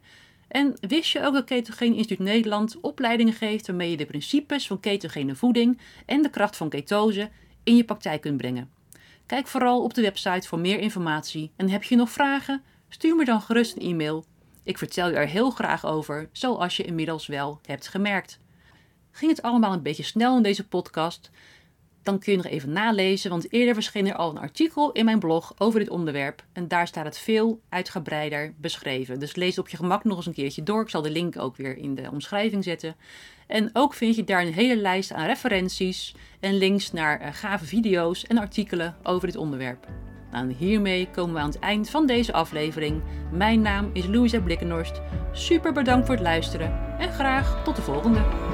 En 0.48 0.76
wist 0.80 1.10
je 1.10 1.24
ook 1.24 1.34
dat 1.34 1.44
Ketogeen 1.44 1.94
Instituut 1.94 2.18
Nederland 2.18 2.80
opleidingen 2.80 3.32
geeft 3.32 3.66
waarmee 3.66 3.90
je 3.90 3.96
de 3.96 4.06
principes 4.06 4.66
van 4.66 4.80
ketogene 4.80 5.34
voeding 5.34 5.80
en 6.06 6.22
de 6.22 6.30
kracht 6.30 6.56
van 6.56 6.68
ketose 6.68 7.30
in 7.62 7.76
je 7.76 7.84
praktijk 7.84 8.20
kunt 8.20 8.36
brengen? 8.36 8.70
Kijk 9.26 9.46
vooral 9.46 9.82
op 9.82 9.94
de 9.94 10.02
website 10.02 10.48
voor 10.48 10.58
meer 10.58 10.78
informatie 10.78 11.50
en 11.56 11.68
heb 11.68 11.82
je 11.82 11.96
nog 11.96 12.10
vragen? 12.10 12.62
Stuur 12.88 13.16
me 13.16 13.24
dan 13.24 13.40
gerust 13.40 13.76
een 13.76 13.82
e-mail. 13.82 14.24
Ik 14.62 14.78
vertel 14.78 15.08
je 15.08 15.16
er 15.16 15.28
heel 15.28 15.50
graag 15.50 15.86
over, 15.86 16.28
zoals 16.32 16.76
je 16.76 16.84
inmiddels 16.84 17.26
wel 17.26 17.60
hebt 17.66 17.88
gemerkt. 17.88 18.38
Ging 19.10 19.30
het 19.30 19.42
allemaal 19.42 19.72
een 19.72 19.82
beetje 19.82 20.02
snel 20.02 20.36
in 20.36 20.42
deze 20.42 20.68
podcast? 20.68 21.30
Dan 22.04 22.18
kun 22.18 22.32
je 22.32 22.38
nog 22.38 22.46
even 22.46 22.72
nalezen, 22.72 23.30
want 23.30 23.52
eerder 23.52 23.74
verscheen 23.74 24.06
er 24.06 24.14
al 24.14 24.30
een 24.30 24.38
artikel 24.38 24.92
in 24.92 25.04
mijn 25.04 25.18
blog 25.18 25.54
over 25.58 25.80
dit 25.80 25.88
onderwerp 25.88 26.44
en 26.52 26.68
daar 26.68 26.86
staat 26.86 27.04
het 27.04 27.18
veel 27.18 27.60
uitgebreider 27.68 28.54
beschreven. 28.56 29.20
Dus 29.20 29.34
lees 29.34 29.58
op 29.58 29.68
je 29.68 29.76
gemak 29.76 30.04
nog 30.04 30.16
eens 30.16 30.26
een 30.26 30.32
keertje 30.32 30.62
door. 30.62 30.82
Ik 30.82 30.88
zal 30.88 31.02
de 31.02 31.10
link 31.10 31.38
ook 31.38 31.56
weer 31.56 31.76
in 31.76 31.94
de 31.94 32.10
omschrijving 32.10 32.64
zetten. 32.64 32.96
En 33.46 33.70
ook 33.72 33.94
vind 33.94 34.16
je 34.16 34.24
daar 34.24 34.42
een 34.42 34.52
hele 34.52 34.76
lijst 34.76 35.12
aan 35.12 35.26
referenties 35.26 36.14
en 36.40 36.58
links 36.58 36.92
naar 36.92 37.20
uh, 37.20 37.28
gave 37.32 37.64
video's 37.64 38.24
en 38.24 38.38
artikelen 38.38 38.96
over 39.02 39.26
dit 39.26 39.36
onderwerp. 39.36 39.86
Nou, 40.30 40.52
hiermee 40.52 41.08
komen 41.10 41.34
we 41.34 41.40
aan 41.40 41.48
het 41.48 41.58
eind 41.58 41.90
van 41.90 42.06
deze 42.06 42.32
aflevering. 42.32 43.02
Mijn 43.32 43.60
naam 43.60 43.90
is 43.92 44.06
Louisa 44.06 44.40
Blikkenhorst. 44.40 45.00
Super 45.32 45.72
bedankt 45.72 46.06
voor 46.06 46.14
het 46.14 46.24
luisteren 46.24 46.98
en 46.98 47.12
graag 47.12 47.64
tot 47.64 47.76
de 47.76 47.82
volgende. 47.82 48.53